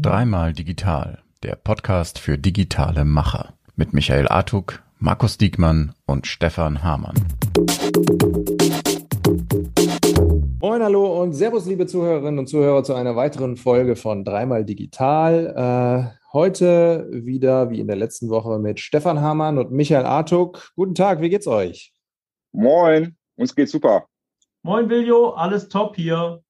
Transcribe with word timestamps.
Dreimal 0.00 0.54
Digital, 0.54 1.18
der 1.42 1.56
Podcast 1.56 2.18
für 2.18 2.38
digitale 2.38 3.04
Macher 3.04 3.52
mit 3.74 3.92
Michael 3.92 4.28
Artuk, 4.28 4.82
Markus 4.98 5.36
Diekmann 5.36 5.92
und 6.06 6.26
Stefan 6.26 6.82
Hamann. 6.82 7.14
Moin, 10.58 10.82
hallo 10.82 11.20
und 11.22 11.34
Servus, 11.34 11.66
liebe 11.66 11.86
Zuhörerinnen 11.86 12.38
und 12.38 12.46
Zuhörer, 12.46 12.82
zu 12.82 12.94
einer 12.94 13.14
weiteren 13.14 13.58
Folge 13.58 13.94
von 13.94 14.24
Dreimal 14.24 14.64
Digital. 14.64 16.14
Äh, 16.14 16.32
heute 16.32 17.10
wieder, 17.12 17.68
wie 17.68 17.80
in 17.80 17.88
der 17.88 17.96
letzten 17.96 18.30
Woche, 18.30 18.58
mit 18.58 18.80
Stefan 18.80 19.20
Hamann 19.20 19.58
und 19.58 19.70
Michael 19.70 20.06
Artuk. 20.06 20.72
Guten 20.76 20.94
Tag, 20.94 21.20
wie 21.20 21.28
geht's 21.28 21.46
euch? 21.46 21.92
Moin, 22.52 23.18
uns 23.36 23.54
geht's 23.54 23.72
super. 23.72 24.06
Moin, 24.62 24.88
Viljo, 24.88 25.34
alles 25.34 25.68
top 25.68 25.94
hier. 25.96 26.42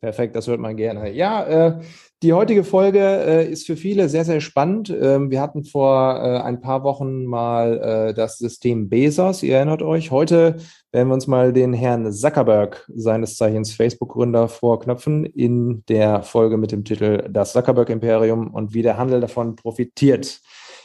Perfekt, 0.00 0.34
das 0.34 0.46
hört 0.46 0.60
man 0.60 0.78
gerne. 0.78 1.12
Ja, 1.12 1.44
äh, 1.44 1.80
die 2.22 2.32
heutige 2.32 2.64
Folge 2.64 3.00
äh, 3.00 3.50
ist 3.50 3.66
für 3.66 3.76
viele 3.76 4.08
sehr, 4.08 4.24
sehr 4.24 4.40
spannend. 4.40 4.88
Ähm, 4.88 5.30
wir 5.30 5.42
hatten 5.42 5.62
vor 5.62 6.16
äh, 6.16 6.38
ein 6.40 6.62
paar 6.62 6.84
Wochen 6.84 7.26
mal 7.26 7.78
äh, 8.08 8.14
das 8.14 8.38
System 8.38 8.88
Bezos, 8.88 9.42
ihr 9.42 9.56
erinnert 9.56 9.82
euch. 9.82 10.10
Heute 10.10 10.56
werden 10.90 11.08
wir 11.08 11.14
uns 11.14 11.26
mal 11.26 11.52
den 11.52 11.74
Herrn 11.74 12.10
Zuckerberg, 12.10 12.90
seines 12.94 13.36
Zeichens 13.36 13.74
Facebook-Gründer, 13.74 14.48
vorknöpfen 14.48 15.26
in 15.26 15.84
der 15.90 16.22
Folge 16.22 16.56
mit 16.56 16.72
dem 16.72 16.82
Titel 16.84 17.28
Das 17.30 17.52
Zuckerberg-Imperium 17.52 18.54
und 18.54 18.72
wie 18.72 18.82
der 18.82 18.96
Handel 18.96 19.20
davon 19.20 19.54
profitiert. 19.54 20.40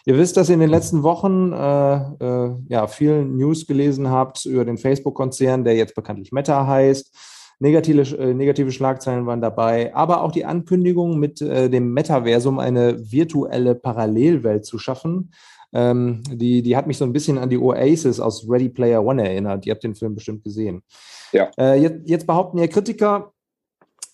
Ihr 0.06 0.18
wisst, 0.18 0.36
dass 0.36 0.50
ihr 0.50 0.56
in 0.56 0.60
den 0.60 0.70
letzten 0.70 1.04
Wochen 1.04 1.54
äh, 1.54 1.96
äh, 2.22 2.56
ja, 2.68 2.88
viel 2.88 3.24
News 3.24 3.66
gelesen 3.66 4.10
habt 4.10 4.46
über 4.46 4.66
den 4.66 4.78
Facebook-Konzern, 4.78 5.64
der 5.64 5.76
jetzt 5.78 5.96
bekanntlich 5.96 6.34
Meta 6.34 6.68
heißt 6.68 7.35
Negative, 7.60 8.18
äh, 8.18 8.34
negative 8.34 8.72
Schlagzeilen 8.72 9.26
waren 9.26 9.42
dabei, 9.42 9.94
aber 9.96 10.22
auch 10.22 10.32
die 10.32 10.46
Ankündigung, 10.46 11.20
mit 11.20 11.42
äh, 11.42 11.70
dem 11.70 11.94
Metaversum 11.94 12.60
eine 12.60 13.12
virtuelle 13.12 13.76
Parallelwelt 13.76 14.66
zu 14.66 14.78
schaffen. 14.78 15.32
Ähm, 15.74 16.24
die, 16.32 16.62
die 16.62 16.78
hat 16.78 16.88
mich 16.88 16.98
so 16.98 17.06
ein 17.06 17.14
bisschen 17.14 17.38
an 17.38 17.50
die 17.50 17.58
Oasis 17.58 18.20
aus 18.20 18.48
Ready 18.50 18.70
Player 18.70 19.04
One 19.04 19.28
erinnert. 19.28 19.66
Ihr 19.66 19.74
habt 19.74 19.84
den 19.84 19.96
Film 19.96 20.16
bestimmt 20.16 20.44
gesehen. 20.44 20.84
Ja. 21.32 21.50
Äh, 21.58 21.82
jetzt, 21.82 22.10
jetzt 22.10 22.28
behaupten 22.28 22.58
ja 22.58 22.68
Kritiker, 22.68 23.34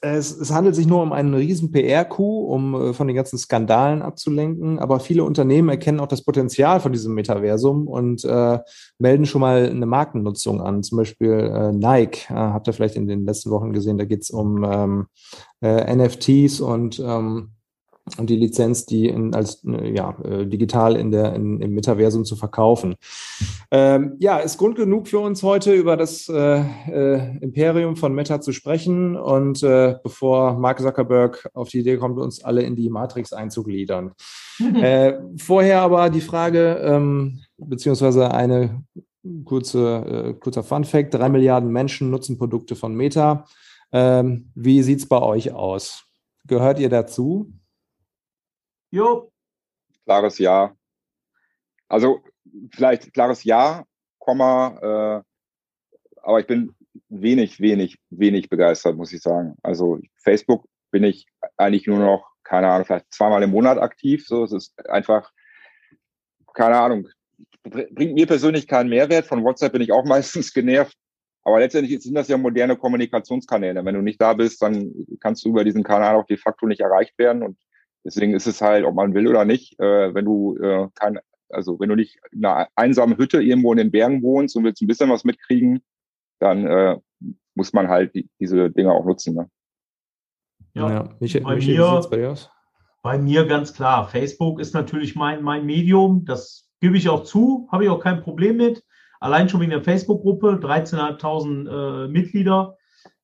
es, 0.01 0.35
es, 0.35 0.51
handelt 0.51 0.75
sich 0.75 0.87
nur 0.87 1.03
um 1.03 1.13
einen 1.13 1.33
riesen 1.35 1.71
PR-Coup, 1.71 2.49
um 2.49 2.73
äh, 2.73 2.93
von 2.93 3.07
den 3.07 3.15
ganzen 3.15 3.37
Skandalen 3.37 4.01
abzulenken. 4.01 4.79
Aber 4.79 4.99
viele 4.99 5.23
Unternehmen 5.23 5.69
erkennen 5.69 5.99
auch 5.99 6.07
das 6.07 6.23
Potenzial 6.23 6.79
von 6.79 6.91
diesem 6.91 7.13
Metaversum 7.13 7.87
und 7.87 8.25
äh, 8.25 8.59
melden 8.97 9.27
schon 9.27 9.41
mal 9.41 9.69
eine 9.69 9.85
Markennutzung 9.85 10.59
an. 10.59 10.81
Zum 10.81 10.97
Beispiel 10.97 11.31
äh, 11.31 11.71
Nike, 11.71 12.25
äh, 12.29 12.33
habt 12.33 12.67
ihr 12.67 12.73
vielleicht 12.73 12.95
in 12.95 13.07
den 13.07 13.25
letzten 13.25 13.51
Wochen 13.51 13.73
gesehen, 13.73 13.99
da 13.99 14.05
geht 14.05 14.23
es 14.23 14.31
um 14.31 14.63
ähm, 14.63 15.05
äh, 15.61 15.95
NFTs 15.95 16.61
und 16.61 16.99
ähm, 16.99 17.51
und 18.17 18.29
die 18.29 18.35
Lizenz, 18.35 18.85
die 18.85 19.07
in, 19.07 19.33
als 19.33 19.63
äh, 19.65 19.93
ja, 19.93 20.17
äh, 20.23 20.45
digital 20.45 20.95
in 20.95 21.11
der, 21.11 21.33
in, 21.33 21.61
im 21.61 21.73
Metaversum 21.73 22.25
zu 22.25 22.35
verkaufen. 22.35 22.95
Ähm, 23.71 24.15
ja, 24.19 24.39
ist 24.39 24.57
Grund 24.57 24.75
genug 24.75 25.07
für 25.07 25.19
uns 25.19 25.43
heute 25.43 25.73
über 25.73 25.97
das 25.97 26.27
äh, 26.29 26.63
äh, 26.89 27.37
Imperium 27.41 27.95
von 27.95 28.13
Meta 28.13 28.41
zu 28.41 28.51
sprechen 28.51 29.15
und 29.15 29.63
äh, 29.63 29.95
bevor 30.03 30.53
Mark 30.53 30.79
Zuckerberg 30.79 31.49
auf 31.53 31.69
die 31.69 31.79
Idee 31.79 31.97
kommt, 31.97 32.19
uns 32.19 32.43
alle 32.43 32.61
in 32.63 32.75
die 32.75 32.89
Matrix 32.89 33.33
einzugliedern. 33.33 34.11
äh, 34.59 35.13
vorher 35.37 35.81
aber 35.81 36.09
die 36.09 36.21
Frage, 36.21 36.81
ähm, 36.83 37.39
beziehungsweise 37.57 38.31
eine 38.31 38.83
kurze, 39.45 40.35
kurzer 40.39 40.63
Fun 40.63 40.83
Fact, 40.83 41.13
drei 41.13 41.29
Milliarden 41.29 41.71
Menschen 41.71 42.09
nutzen 42.09 42.39
Produkte 42.39 42.75
von 42.75 42.95
Meta. 42.95 43.45
Ähm, 43.91 44.51
wie 44.55 44.81
sieht 44.81 44.99
es 44.99 45.07
bei 45.07 45.21
euch 45.21 45.51
aus? 45.51 46.05
Gehört 46.47 46.79
ihr 46.79 46.89
dazu? 46.89 47.53
Jo. 48.91 49.31
Klares 50.05 50.37
Ja. 50.37 50.75
Also 51.87 52.21
vielleicht 52.73 53.13
klares 53.13 53.43
Ja, 53.43 53.85
Komma, 54.19 55.23
äh, 55.23 56.19
aber 56.21 56.39
ich 56.39 56.47
bin 56.47 56.75
wenig, 57.09 57.59
wenig, 57.59 57.97
wenig 58.09 58.49
begeistert, 58.49 58.95
muss 58.95 59.13
ich 59.13 59.21
sagen. 59.21 59.55
Also 59.63 59.99
Facebook 60.17 60.65
bin 60.91 61.03
ich 61.03 61.25
eigentlich 61.57 61.87
nur 61.87 61.99
noch, 61.99 62.29
keine 62.43 62.69
Ahnung, 62.69 62.85
vielleicht 62.85 63.11
zweimal 63.13 63.43
im 63.43 63.51
Monat 63.51 63.77
aktiv. 63.77 64.25
So, 64.27 64.43
es 64.43 64.51
ist 64.51 64.89
einfach, 64.89 65.31
keine 66.53 66.77
Ahnung, 66.77 67.07
bringt 67.63 68.13
mir 68.13 68.27
persönlich 68.27 68.67
keinen 68.67 68.89
Mehrwert. 68.89 69.25
Von 69.25 69.43
WhatsApp 69.43 69.73
bin 69.73 69.81
ich 69.81 69.91
auch 69.91 70.05
meistens 70.05 70.53
genervt. 70.53 70.97
Aber 71.43 71.59
letztendlich 71.59 72.03
sind 72.03 72.13
das 72.13 72.27
ja 72.27 72.37
moderne 72.37 72.77
Kommunikationskanäle. 72.77 73.83
Wenn 73.83 73.95
du 73.95 74.01
nicht 74.01 74.21
da 74.21 74.33
bist, 74.33 74.61
dann 74.61 74.93
kannst 75.19 75.43
du 75.43 75.49
über 75.49 75.63
diesen 75.63 75.83
Kanal 75.83 76.15
auch 76.15 76.25
de 76.25 76.37
facto 76.37 76.67
nicht 76.67 76.81
erreicht 76.81 77.17
werden. 77.17 77.41
Und 77.41 77.57
Deswegen 78.03 78.33
ist 78.33 78.47
es 78.47 78.61
halt, 78.61 78.85
ob 78.85 78.95
man 78.95 79.13
will 79.13 79.27
oder 79.27 79.45
nicht, 79.45 79.79
äh, 79.79 80.13
wenn 80.13 80.25
du 80.25 80.57
äh, 80.57 80.87
kein, 80.95 81.19
also 81.49 81.79
wenn 81.79 81.89
du 81.89 81.95
nicht 81.95 82.19
in 82.31 82.45
einer 82.45 82.67
einsamen 82.75 83.17
Hütte 83.17 83.41
irgendwo 83.41 83.71
in 83.71 83.77
den 83.77 83.91
Bergen 83.91 84.21
wohnst 84.23 84.55
und 84.55 84.63
willst 84.63 84.81
ein 84.81 84.87
bisschen 84.87 85.09
was 85.09 85.23
mitkriegen, 85.23 85.81
dann 86.39 86.65
äh, 86.65 86.97
muss 87.55 87.73
man 87.73 87.87
halt 87.87 88.15
die, 88.15 88.29
diese 88.39 88.71
Dinge 88.71 88.91
auch 88.91 89.05
nutzen. 89.05 89.35
Ne? 89.35 89.49
Ja, 90.73 90.89
ja. 90.89 91.09
Michael, 91.19 91.43
bei, 91.43 91.55
mir, 91.57 92.01
bei, 92.09 92.35
bei 93.03 93.17
mir 93.17 93.45
ganz 93.45 93.73
klar. 93.73 94.07
Facebook 94.07 94.59
ist 94.59 94.73
natürlich 94.73 95.15
mein, 95.15 95.43
mein 95.43 95.65
Medium. 95.65 96.25
Das 96.25 96.69
gebe 96.79 96.97
ich 96.97 97.09
auch 97.09 97.23
zu, 97.23 97.67
habe 97.71 97.83
ich 97.83 97.89
auch 97.89 97.99
kein 97.99 98.21
Problem 98.21 98.57
mit. 98.57 98.83
Allein 99.19 99.49
schon 99.49 99.61
wegen 99.61 99.71
der 99.71 99.83
Facebook-Gruppe, 99.83 100.59
13.500 100.61 102.05
äh, 102.05 102.07
Mitglieder. 102.07 102.77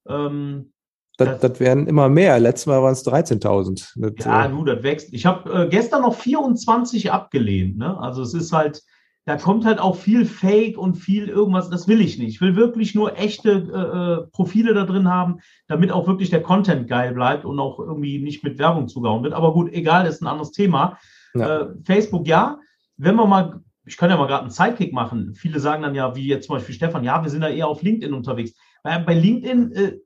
Ähm, 0.07 0.73
das, 1.17 1.39
das, 1.39 1.59
werden 1.59 1.87
immer 1.87 2.09
mehr. 2.09 2.39
Letztes 2.39 2.67
Mal 2.67 2.81
waren 2.81 2.93
es 2.93 3.05
13.000. 3.05 4.23
Ja, 4.23 4.45
äh, 4.45 4.49
du, 4.49 4.63
das 4.63 4.83
wächst. 4.83 5.13
Ich 5.13 5.25
habe 5.25 5.63
äh, 5.63 5.67
gestern 5.67 6.03
noch 6.03 6.15
24 6.15 7.11
abgelehnt. 7.11 7.77
Ne? 7.77 7.99
Also 7.99 8.21
es 8.21 8.33
ist 8.33 8.53
halt, 8.53 8.83
da 9.25 9.35
kommt 9.35 9.65
halt 9.65 9.79
auch 9.79 9.95
viel 9.95 10.25
Fake 10.25 10.77
und 10.77 10.95
viel 10.95 11.27
irgendwas. 11.27 11.69
Das 11.69 11.87
will 11.87 12.01
ich 12.01 12.17
nicht. 12.17 12.29
Ich 12.29 12.41
will 12.41 12.55
wirklich 12.55 12.95
nur 12.95 13.17
echte 13.17 13.51
äh, 13.51 14.23
äh, 14.23 14.27
Profile 14.31 14.73
da 14.73 14.85
drin 14.85 15.09
haben, 15.09 15.39
damit 15.67 15.91
auch 15.91 16.07
wirklich 16.07 16.29
der 16.29 16.43
Content 16.43 16.87
geil 16.87 17.13
bleibt 17.13 17.45
und 17.45 17.59
auch 17.59 17.79
irgendwie 17.79 18.19
nicht 18.19 18.43
mit 18.43 18.59
Werbung 18.59 18.87
zugehauen 18.87 19.23
wird. 19.23 19.33
Aber 19.33 19.53
gut, 19.53 19.73
egal, 19.73 20.05
das 20.05 20.15
ist 20.15 20.21
ein 20.21 20.27
anderes 20.27 20.51
Thema. 20.51 20.97
Ja. 21.33 21.61
Äh, 21.61 21.67
Facebook 21.83 22.27
ja. 22.27 22.59
Wenn 22.95 23.15
wir 23.15 23.25
mal 23.25 23.61
ich 23.87 23.95
kann 23.95 24.09
ja 24.09 24.17
mal 24.17 24.27
gerade 24.27 24.41
einen 24.41 24.51
Sidekick 24.51 24.93
machen. 24.93 25.33
Viele 25.33 25.59
sagen 25.59 25.81
dann 25.81 25.95
ja, 25.95 26.13
wie 26.13 26.27
jetzt 26.27 26.47
zum 26.47 26.57
Beispiel 26.57 26.75
Stefan, 26.75 27.05
ja, 27.05 27.23
wir 27.23 27.29
sind 27.29 27.41
da 27.41 27.47
eher 27.47 27.69
auf 27.69 27.81
LinkedIn 27.81 28.13
unterwegs. 28.13 28.53
Bei, 28.83 28.99
bei 28.99 29.13
LinkedIn 29.13 29.71
äh, 29.71 29.97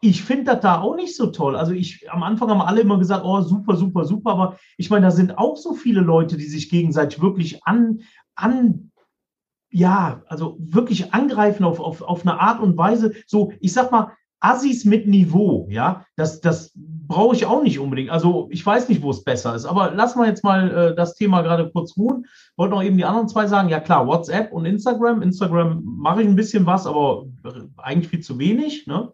ich 0.00 0.22
finde 0.22 0.44
das 0.44 0.60
da 0.60 0.80
auch 0.80 0.94
nicht 0.94 1.16
so 1.16 1.28
toll. 1.28 1.56
Also 1.56 1.72
ich, 1.72 2.10
am 2.10 2.22
Anfang 2.22 2.50
haben 2.50 2.60
alle 2.60 2.82
immer 2.82 2.98
gesagt, 2.98 3.24
oh, 3.24 3.40
super, 3.40 3.76
super, 3.76 4.04
super. 4.04 4.30
Aber 4.30 4.58
ich 4.76 4.90
meine, 4.90 5.06
da 5.06 5.10
sind 5.10 5.38
auch 5.38 5.56
so 5.56 5.74
viele 5.74 6.00
Leute, 6.00 6.36
die 6.36 6.46
sich 6.46 6.68
gegenseitig 6.68 7.20
wirklich 7.22 7.64
an, 7.64 8.00
an, 8.34 8.90
ja, 9.70 10.22
also 10.26 10.56
wirklich 10.60 11.14
angreifen 11.14 11.64
auf, 11.64 11.80
auf, 11.80 12.02
auf 12.02 12.22
eine 12.22 12.40
Art 12.40 12.60
und 12.60 12.76
Weise. 12.76 13.14
So, 13.26 13.52
ich 13.60 13.72
sag 13.72 13.90
mal, 13.90 14.12
Assis 14.40 14.84
mit 14.84 15.06
Niveau, 15.06 15.66
ja, 15.70 16.04
das, 16.14 16.40
das 16.40 16.72
brauche 16.76 17.34
ich 17.34 17.46
auch 17.46 17.62
nicht 17.62 17.78
unbedingt. 17.78 18.10
Also 18.10 18.48
ich 18.50 18.64
weiß 18.64 18.88
nicht, 18.88 19.02
wo 19.02 19.10
es 19.10 19.24
besser 19.24 19.54
ist. 19.54 19.64
Aber 19.64 19.92
lassen 19.92 20.20
wir 20.20 20.26
jetzt 20.26 20.44
mal 20.44 20.70
äh, 20.70 20.94
das 20.94 21.14
Thema 21.14 21.40
gerade 21.40 21.70
kurz 21.70 21.96
ruhen. 21.96 22.26
Wollte 22.56 22.74
noch 22.74 22.82
eben 22.82 22.98
die 22.98 23.04
anderen 23.04 23.28
zwei 23.28 23.46
sagen. 23.46 23.70
Ja 23.70 23.80
klar, 23.80 24.06
WhatsApp 24.06 24.52
und 24.52 24.66
Instagram. 24.66 25.22
Instagram 25.22 25.82
mache 25.84 26.22
ich 26.22 26.28
ein 26.28 26.36
bisschen 26.36 26.66
was, 26.66 26.86
aber 26.86 27.24
eigentlich 27.78 28.08
viel 28.08 28.20
zu 28.20 28.38
wenig. 28.38 28.86
Ne? 28.86 29.12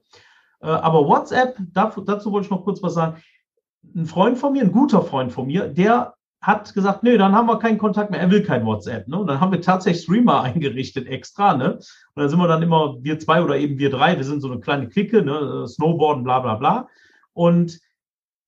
Äh, 0.63 0.67
aber 0.67 1.07
WhatsApp, 1.07 1.57
dazu 1.73 2.33
wollte 2.33 2.47
ich 2.47 2.51
noch 2.51 2.65
kurz 2.65 2.83
was 2.83 2.95
sagen. 2.95 3.23
Ein 3.95 4.07
Freund 4.07 4.39
von 4.39 4.53
mir, 4.53 4.63
ein 4.63 4.73
guter 4.73 5.03
Freund 5.03 5.33
von 5.33 5.47
mir, 5.47 5.69
der 5.69 6.15
hat 6.41 6.75
gesagt, 6.75 7.03
nee, 7.05 7.17
dann 7.17 7.35
haben 7.35 7.47
wir 7.47 7.59
keinen 7.59 7.79
Kontakt 7.79 8.11
mehr, 8.11 8.21
er 8.21 8.31
will 8.31 8.43
kein 8.43 8.67
WhatsApp. 8.67 9.07
Ne? 9.07 9.19
Und 9.19 9.29
dann 9.29 9.41
haben 9.41 9.53
wir 9.53 9.61
tatsächlich 9.61 10.05
Streamer 10.05 10.43
eingerichtet 10.43 11.07
extra. 11.07 11.57
Ne? 11.57 11.75
Und 11.75 11.83
dann 12.17 12.29
sind 12.29 12.39
wir 12.39 12.49
dann 12.49 12.63
immer 12.63 12.97
wir 13.01 13.19
zwei 13.19 13.43
oder 13.43 13.57
eben 13.57 13.79
wir 13.79 13.91
drei, 13.91 14.17
wir 14.17 14.25
sind 14.25 14.41
so 14.41 14.51
eine 14.51 14.61
kleine 14.61 14.89
Clique, 14.89 15.23
ne? 15.23 15.67
Snowboarden, 15.69 16.25
bla 16.25 16.41
bla 16.41 16.55
bla. 16.57 16.89
Und 17.33 17.81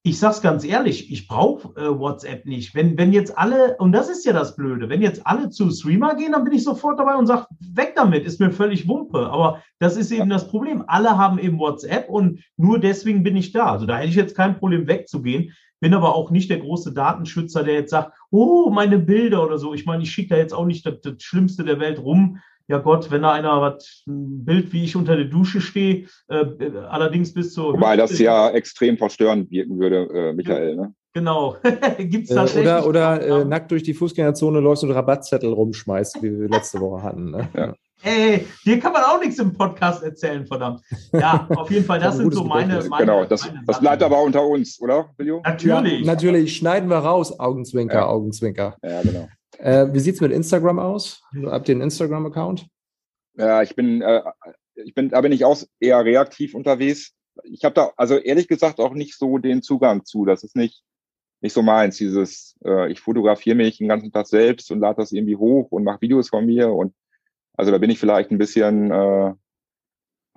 ich 0.07 0.19
sag's 0.19 0.43
ganz 0.43 0.67
ehrlich, 0.67 1.11
ich 1.11 1.27
brauche 1.27 1.69
äh, 1.81 1.99
WhatsApp 1.99 2.45
nicht. 2.45 2.75
Wenn, 2.75 2.99
wenn 2.99 3.15
jetzt 3.15 3.39
alle, 3.39 3.79
und 3.79 3.93
das 3.93 4.11
ist 4.11 4.27
ja 4.27 4.35
das 4.35 4.55
Blöde, 4.55 4.91
wenn 4.91 5.01
jetzt 5.01 5.27
alle 5.27 5.49
zu 5.49 5.71
Streamer 5.71 6.15
gehen, 6.15 6.33
dann 6.33 6.45
bin 6.45 6.53
ich 6.53 6.63
sofort 6.63 7.01
dabei 7.01 7.17
und 7.17 7.27
sage, 7.27 7.47
weg 7.59 7.95
damit, 7.97 8.27
ist 8.27 8.39
mir 8.39 8.53
völlig 8.53 8.87
Wumpe. 8.87 9.31
Aber 9.31 9.63
das 9.79 9.97
ist 9.97 10.11
eben 10.11 10.29
das 10.29 10.47
Problem. 10.49 10.85
Alle 10.89 11.17
haben 11.17 11.39
eben 11.39 11.59
WhatsApp 11.59 12.11
und 12.11 12.45
nur 12.59 12.79
deswegen 12.79 13.23
bin 13.23 13.35
ich 13.35 13.53
da. 13.53 13.73
Also 13.73 13.87
da 13.87 13.97
hätte 13.97 14.11
ich 14.11 14.15
jetzt 14.15 14.37
kein 14.37 14.59
Problem 14.59 14.87
wegzugehen. 14.87 15.55
Bin 15.81 15.95
aber 15.95 16.15
auch 16.15 16.31
nicht 16.31 16.51
der 16.51 16.59
große 16.59 16.93
Datenschützer, 16.93 17.65
der 17.65 17.75
jetzt 17.75 17.91
sagt, 17.91 18.13
oh, 18.31 18.69
meine 18.69 18.99
Bilder 18.99 19.43
oder 19.43 19.57
so. 19.57 19.73
Ich 19.73 19.87
meine, 19.87 20.03
ich 20.03 20.11
schicke 20.11 20.35
da 20.35 20.37
jetzt 20.37 20.53
auch 20.53 20.67
nicht 20.67 20.85
das, 20.85 21.01
das 21.01 21.23
Schlimmste 21.23 21.65
der 21.65 21.81
Welt 21.81 21.99
rum 21.99 22.41
ja 22.69 22.79
Gott, 22.79 23.11
wenn 23.11 23.23
da 23.23 23.33
einer 23.33 23.61
was, 23.61 24.03
ein 24.07 24.45
Bild, 24.45 24.73
wie 24.73 24.85
ich 24.85 24.97
unter 24.97 25.17
der 25.17 25.27
Dusche 25.27 25.61
stehe, 25.61 26.07
äh, 26.29 26.45
allerdings 26.89 27.33
bis 27.33 27.53
zur. 27.53 27.75
Wobei 27.75 27.97
das 27.97 28.19
ja 28.19 28.51
extrem 28.51 28.97
verstörend 28.97 29.51
wirken 29.51 29.79
würde, 29.79 30.09
äh, 30.13 30.33
Michael, 30.33 30.77
ne? 30.77 30.95
Genau. 31.15 31.57
Gibt's 31.99 32.31
äh, 32.31 32.35
tatsächlich. 32.35 32.67
Oder, 32.67 32.87
oder 32.87 33.41
äh, 33.43 33.45
nackt 33.45 33.71
durch 33.71 33.85
die 33.85 33.95
Fußgängerzone 33.95 34.59
läufst 34.61 34.83
und 34.83 34.91
Rabattzettel 34.91 35.53
rumschmeißt, 35.53 36.23
wie 36.23 36.41
wir 36.41 36.49
letzte 36.49 36.81
Woche 36.81 37.03
hatten. 37.03 37.31
Ne? 37.31 37.49
Ja. 37.57 37.75
Ey, 38.03 38.47
dir 38.67 38.81
kann 38.81 38.93
man 38.93 39.03
auch 39.03 39.21
nichts 39.21 39.39
im 39.39 39.55
Podcast 39.55 40.03
erzählen, 40.03 40.45
verdammt. 40.47 40.83
Ja, 41.13 41.47
auf 41.57 41.71
jeden 41.71 41.87
Fall, 41.87 41.99
das 42.01 42.17
sind 42.17 42.35
so 42.35 42.45
meine, 42.45 42.83
meine. 42.91 43.07
Genau, 43.07 43.25
das, 43.25 43.47
meine 43.47 43.63
das 43.65 43.81
bleibt 43.81 44.03
aber 44.03 44.21
unter 44.23 44.45
uns, 44.45 44.79
oder, 44.81 45.09
Bilio? 45.17 45.41
Natürlich. 45.43 46.01
Ja, 46.01 46.07
natürlich, 46.07 46.57
schneiden 46.57 46.91
wir 46.91 46.99
raus, 46.99 47.39
Augenzwinker, 47.39 47.95
ja. 47.95 48.07
Augenzwinker. 48.07 48.77
Ja, 48.83 49.01
genau. 49.01 49.29
Äh, 49.65 49.95
wie 49.95 49.99
sieht 50.01 50.17
es 50.17 50.21
mit 50.21 50.31
Instagram 50.31 50.79
aus? 50.79 51.23
Habt 51.47 51.71
ihr 51.71 51.75
einen 51.75 51.81
Instagram-Account? 51.81 52.67
Ja, 53.37 53.63
ich 53.63 53.75
bin, 53.75 54.03
äh, 54.03 54.21
ich 54.75 54.93
bin, 54.93 55.09
da 55.09 55.23
bin 55.23 55.33
ich 55.33 55.47
auch 55.47 55.59
eher 55.81 56.05
reaktiv 56.05 56.55
unterwegs. 56.55 57.15
Ich 57.45 57.65
habe 57.65 57.75
da, 57.75 57.91
also 57.97 58.19
ehrlich 58.19 58.47
gesagt, 58.47 58.79
auch 58.79 58.93
nicht 58.93 59.17
so 59.17 59.39
den 59.39 59.63
Zugang 59.63 60.05
zu. 60.05 60.27
Das 60.27 60.45
ist 60.45 60.55
nicht, 60.55 60.85
nicht 61.41 61.55
so 61.55 61.63
meins, 61.63 61.97
dieses, 61.97 62.59
äh, 62.63 62.93
ich 62.93 63.01
fotografiere 63.01 63.57
mich 63.57 63.79
den 63.79 63.89
ganzen 63.89 64.13
Tag 64.13 64.27
selbst 64.27 64.71
und 64.71 64.81
lade 64.81 64.97
das 64.97 65.13
irgendwie 65.13 65.37
hoch 65.37 65.73
und 65.73 65.83
mache 65.83 66.03
Videos 66.03 66.29
von 66.29 66.45
mir 66.45 66.71
und 66.71 66.95
also 67.55 67.73
da 67.73 67.79
bin 67.79 67.89
ich 67.89 67.99
vielleicht 67.99 68.31
ein 68.31 68.39
bisschen, 68.39 68.91
äh, 68.91 69.29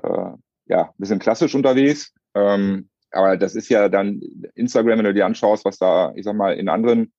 äh, 0.03 0.31
ja, 0.68 0.83
ein 0.83 0.97
bisschen 0.97 1.19
klassisch 1.19 1.53
unterwegs. 1.53 2.13
Ähm, 2.33 2.89
aber 3.12 3.35
das 3.35 3.56
ist 3.56 3.68
ja 3.68 3.89
dann 3.89 4.21
Instagram, 4.56 5.00
wenn 5.00 5.06
du 5.06 5.13
dir 5.13 5.25
anschaust, 5.25 5.65
was 5.65 5.77
da, 5.80 6.13
ich 6.15 6.23
sag 6.23 6.35
mal, 6.35 6.53
in 6.53 6.69
anderen 6.69 7.12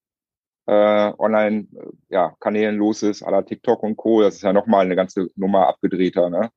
Online-Kanälen 0.70 2.74
ja, 2.74 2.78
los 2.78 3.02
ist, 3.02 3.22
aller 3.22 3.44
TikTok 3.44 3.82
und 3.82 3.96
Co. 3.96 4.22
Das 4.22 4.36
ist 4.36 4.42
ja 4.42 4.52
nochmal 4.52 4.84
eine 4.84 4.96
ganze 4.96 5.30
Nummer 5.34 5.66
abgedrehter. 5.66 6.28
Ne? 6.28 6.50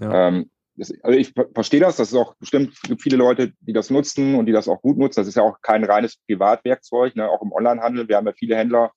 Ja. 0.00 0.28
Ähm, 0.28 0.50
das, 0.74 0.92
also 1.02 1.18
ich 1.18 1.32
verstehe 1.54 1.80
das, 1.80 1.96
das 1.96 2.12
ist 2.12 2.18
auch 2.18 2.34
bestimmt 2.36 2.80
gibt 2.82 3.02
viele 3.02 3.16
Leute, 3.16 3.52
die 3.60 3.72
das 3.72 3.90
nutzen 3.90 4.34
und 4.34 4.46
die 4.46 4.52
das 4.52 4.68
auch 4.68 4.80
gut 4.80 4.98
nutzen. 4.98 5.20
Das 5.20 5.28
ist 5.28 5.36
ja 5.36 5.42
auch 5.42 5.60
kein 5.60 5.84
reines 5.84 6.16
Privatwerkzeug, 6.16 7.14
ne? 7.14 7.28
auch 7.28 7.42
im 7.42 7.52
Onlinehandel. 7.52 8.08
Wir 8.08 8.16
haben 8.16 8.26
ja 8.26 8.32
viele 8.32 8.56
Händler, 8.56 8.92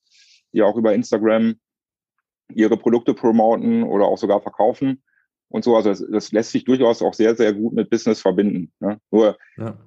die 0.54 0.64
auch 0.64 0.78
über 0.78 0.94
Instagram 0.94 1.56
ihre 2.54 2.78
Produkte 2.78 3.14
promoten 3.14 3.84
oder 3.84 4.06
auch 4.06 4.18
sogar 4.18 4.42
verkaufen 4.42 5.04
und 5.50 5.64
so. 5.64 5.76
Also 5.76 5.90
das, 5.90 6.04
das 6.10 6.32
lässt 6.32 6.52
sich 6.52 6.64
durchaus 6.64 7.02
auch 7.02 7.14
sehr, 7.14 7.36
sehr 7.36 7.54
gut 7.54 7.74
mit 7.74 7.90
Business 7.90 8.22
verbinden. 8.22 8.72
Ne? 8.80 9.00
Nur 9.12 9.38
ja. 9.58 9.78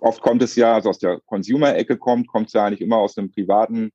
oft 0.00 0.20
kommt 0.20 0.42
es 0.42 0.56
ja, 0.56 0.74
also 0.74 0.90
aus 0.90 0.98
der 0.98 1.20
Consumer-Ecke 1.26 1.96
kommt, 1.96 2.26
kommt 2.26 2.48
es 2.48 2.54
ja 2.54 2.64
eigentlich 2.64 2.80
immer 2.80 2.98
aus 2.98 3.14
dem 3.14 3.30
privaten 3.30 3.92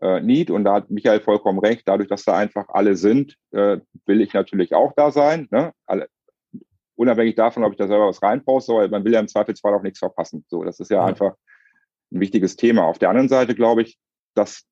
äh, 0.00 0.20
Need. 0.20 0.50
Und 0.50 0.64
da 0.64 0.74
hat 0.74 0.90
Michael 0.90 1.20
vollkommen 1.20 1.58
recht. 1.58 1.82
Dadurch, 1.86 2.08
dass 2.08 2.24
da 2.24 2.36
einfach 2.36 2.68
alle 2.68 2.96
sind, 2.96 3.36
äh, 3.52 3.78
will 4.06 4.20
ich 4.20 4.32
natürlich 4.32 4.74
auch 4.74 4.92
da 4.96 5.10
sein. 5.10 5.48
Ne? 5.50 5.72
Alle, 5.86 6.08
unabhängig 6.96 7.34
davon, 7.34 7.64
ob 7.64 7.72
ich 7.72 7.78
da 7.78 7.86
selber 7.86 8.08
was 8.08 8.22
reinposte, 8.22 8.72
aber 8.72 8.88
man 8.88 9.04
will 9.04 9.12
ja 9.12 9.20
im 9.20 9.28
Zweifelsfall 9.28 9.74
auch 9.74 9.82
nichts 9.82 9.98
verpassen. 9.98 10.44
So, 10.48 10.64
das 10.64 10.80
ist 10.80 10.90
ja, 10.90 10.98
ja. 10.98 11.04
einfach 11.04 11.34
ein 12.12 12.20
wichtiges 12.20 12.56
Thema. 12.56 12.84
Auf 12.84 12.98
der 12.98 13.10
anderen 13.10 13.28
Seite 13.28 13.54
glaube 13.54 13.82
ich, 13.82 13.98
dass 14.34 14.64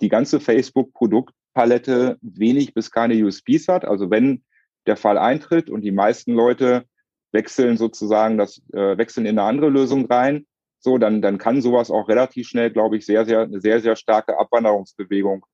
die 0.00 0.08
ganze 0.08 0.40
Facebook-Produktpalette 0.40 2.18
wenig 2.20 2.74
bis 2.74 2.90
keine 2.90 3.14
USPs 3.24 3.68
hat. 3.68 3.84
Also 3.84 4.10
wenn 4.10 4.44
der 4.86 4.96
Fall 4.96 5.18
eintritt 5.18 5.70
und 5.70 5.82
die 5.82 5.92
meisten 5.92 6.32
Leute 6.32 6.84
wechseln 7.32 7.76
sozusagen 7.76 8.38
das, 8.38 8.62
äh, 8.72 8.96
wechseln 8.96 9.26
in 9.26 9.38
eine 9.38 9.48
andere 9.48 9.70
Lösung 9.70 10.06
rein, 10.06 10.46
so, 10.84 10.98
dann, 10.98 11.22
dann 11.22 11.38
kann 11.38 11.62
sowas 11.62 11.90
auch 11.90 12.08
relativ 12.08 12.46
schnell, 12.46 12.70
glaube 12.70 12.98
ich, 12.98 13.06
sehr, 13.06 13.24
sehr, 13.24 13.40
eine 13.40 13.60
sehr, 13.60 13.80
sehr 13.80 13.96
starke 13.96 14.38
Abwanderungsbewegung 14.38 15.44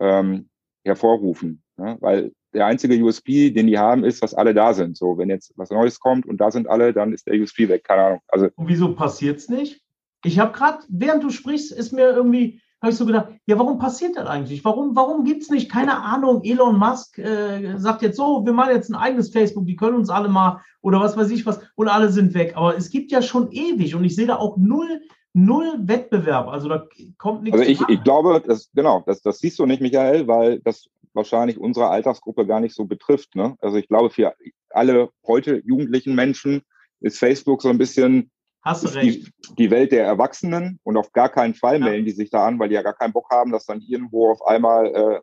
ähm, 0.00 0.50
hervorrufen. 0.84 1.62
Ne? 1.76 1.96
Weil 2.00 2.32
der 2.52 2.66
einzige 2.66 2.96
USP, 2.96 3.50
den 3.50 3.68
die 3.68 3.78
haben, 3.78 4.04
ist, 4.04 4.22
dass 4.22 4.34
alle 4.34 4.52
da 4.52 4.74
sind. 4.74 4.96
So, 4.96 5.16
wenn 5.16 5.30
jetzt 5.30 5.52
was 5.56 5.70
Neues 5.70 6.00
kommt 6.00 6.26
und 6.26 6.38
da 6.38 6.50
sind 6.50 6.68
alle, 6.68 6.92
dann 6.92 7.12
ist 7.12 7.26
der 7.26 7.40
USP 7.40 7.68
weg. 7.68 7.84
Keine 7.84 8.02
Ahnung. 8.02 8.20
Also, 8.26 8.48
und 8.56 8.68
wieso 8.68 8.94
passiert's 8.94 9.48
nicht? 9.48 9.80
Ich 10.24 10.40
habe 10.40 10.52
gerade, 10.52 10.78
während 10.88 11.22
du 11.22 11.30
sprichst, 11.30 11.70
ist 11.70 11.92
mir 11.92 12.10
irgendwie 12.10 12.60
habe 12.84 12.92
ich 12.92 12.98
so 12.98 13.06
gedacht, 13.06 13.28
ja, 13.46 13.58
warum 13.58 13.78
passiert 13.78 14.16
das 14.16 14.26
eigentlich? 14.26 14.64
Warum, 14.64 14.94
warum 14.94 15.24
gibt 15.24 15.42
es 15.42 15.50
nicht, 15.50 15.70
keine 15.70 16.02
Ahnung, 16.02 16.42
Elon 16.44 16.78
Musk 16.78 17.18
äh, 17.18 17.78
sagt 17.78 18.02
jetzt 18.02 18.16
so, 18.16 18.44
wir 18.44 18.52
machen 18.52 18.74
jetzt 18.74 18.90
ein 18.90 18.94
eigenes 18.94 19.30
Facebook, 19.30 19.66
die 19.66 19.76
können 19.76 19.96
uns 19.96 20.10
alle 20.10 20.28
mal 20.28 20.60
oder 20.82 21.00
was 21.00 21.16
weiß 21.16 21.30
ich 21.30 21.46
was 21.46 21.60
und 21.76 21.88
alle 21.88 22.10
sind 22.10 22.34
weg. 22.34 22.52
Aber 22.56 22.76
es 22.76 22.90
gibt 22.90 23.10
ja 23.10 23.22
schon 23.22 23.50
ewig 23.52 23.94
und 23.94 24.04
ich 24.04 24.14
sehe 24.14 24.26
da 24.26 24.36
auch 24.36 24.56
null, 24.58 25.00
null 25.32 25.74
Wettbewerb. 25.78 26.48
Also 26.48 26.68
da 26.68 26.86
kommt 27.16 27.42
nichts. 27.42 27.58
Also 27.58 27.70
ich, 27.70 27.80
ich 27.88 28.02
glaube, 28.04 28.42
das, 28.46 28.70
genau, 28.74 29.02
das, 29.06 29.22
das 29.22 29.38
siehst 29.38 29.58
du 29.58 29.66
nicht, 29.66 29.80
Michael, 29.80 30.28
weil 30.28 30.60
das 30.60 30.88
wahrscheinlich 31.14 31.58
unsere 31.58 31.88
Altersgruppe 31.88 32.46
gar 32.46 32.60
nicht 32.60 32.74
so 32.74 32.84
betrifft. 32.84 33.34
Ne? 33.34 33.56
Also 33.60 33.78
ich 33.78 33.88
glaube, 33.88 34.10
für 34.10 34.34
alle 34.70 35.08
heute 35.26 35.62
jugendlichen 35.64 36.14
Menschen 36.14 36.62
ist 37.00 37.18
Facebook 37.18 37.62
so 37.62 37.70
ein 37.70 37.78
bisschen 37.78 38.30
Hast 38.64 38.84
du 38.84 38.88
recht. 38.88 39.26
Die, 39.26 39.54
die, 39.56 39.70
Welt 39.70 39.92
der 39.92 40.06
Erwachsenen 40.06 40.80
und 40.82 40.96
auf 40.96 41.12
gar 41.12 41.28
keinen 41.28 41.54
Fall 41.54 41.78
ja. 41.78 41.84
melden 41.84 42.06
die 42.06 42.12
sich 42.12 42.30
da 42.30 42.46
an, 42.46 42.58
weil 42.58 42.70
die 42.70 42.74
ja 42.74 42.82
gar 42.82 42.94
keinen 42.94 43.12
Bock 43.12 43.28
haben, 43.30 43.52
dass 43.52 43.66
dann 43.66 43.82
irgendwo 43.82 44.30
auf 44.30 44.46
einmal, 44.46 44.86
äh, 44.86 45.20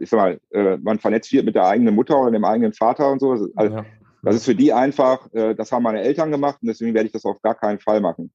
ich 0.00 0.10
sag 0.10 0.18
mal, 0.18 0.40
äh, 0.50 0.76
man 0.76 0.98
vernetzt 0.98 1.32
wird 1.32 1.46
mit 1.46 1.54
der 1.54 1.66
eigenen 1.66 1.94
Mutter 1.94 2.20
oder 2.20 2.30
dem 2.30 2.44
eigenen 2.44 2.74
Vater 2.74 3.10
und 3.10 3.20
so. 3.20 3.30
Also, 3.56 3.76
ja. 3.76 3.86
Das 4.22 4.34
ist 4.34 4.44
für 4.44 4.54
die 4.54 4.72
einfach, 4.72 5.32
äh, 5.32 5.54
das 5.54 5.72
haben 5.72 5.82
meine 5.82 6.02
Eltern 6.02 6.30
gemacht 6.30 6.58
und 6.60 6.68
deswegen 6.68 6.92
werde 6.92 7.06
ich 7.06 7.12
das 7.12 7.24
auf 7.24 7.40
gar 7.40 7.54
keinen 7.54 7.80
Fall 7.80 8.02
machen. 8.02 8.30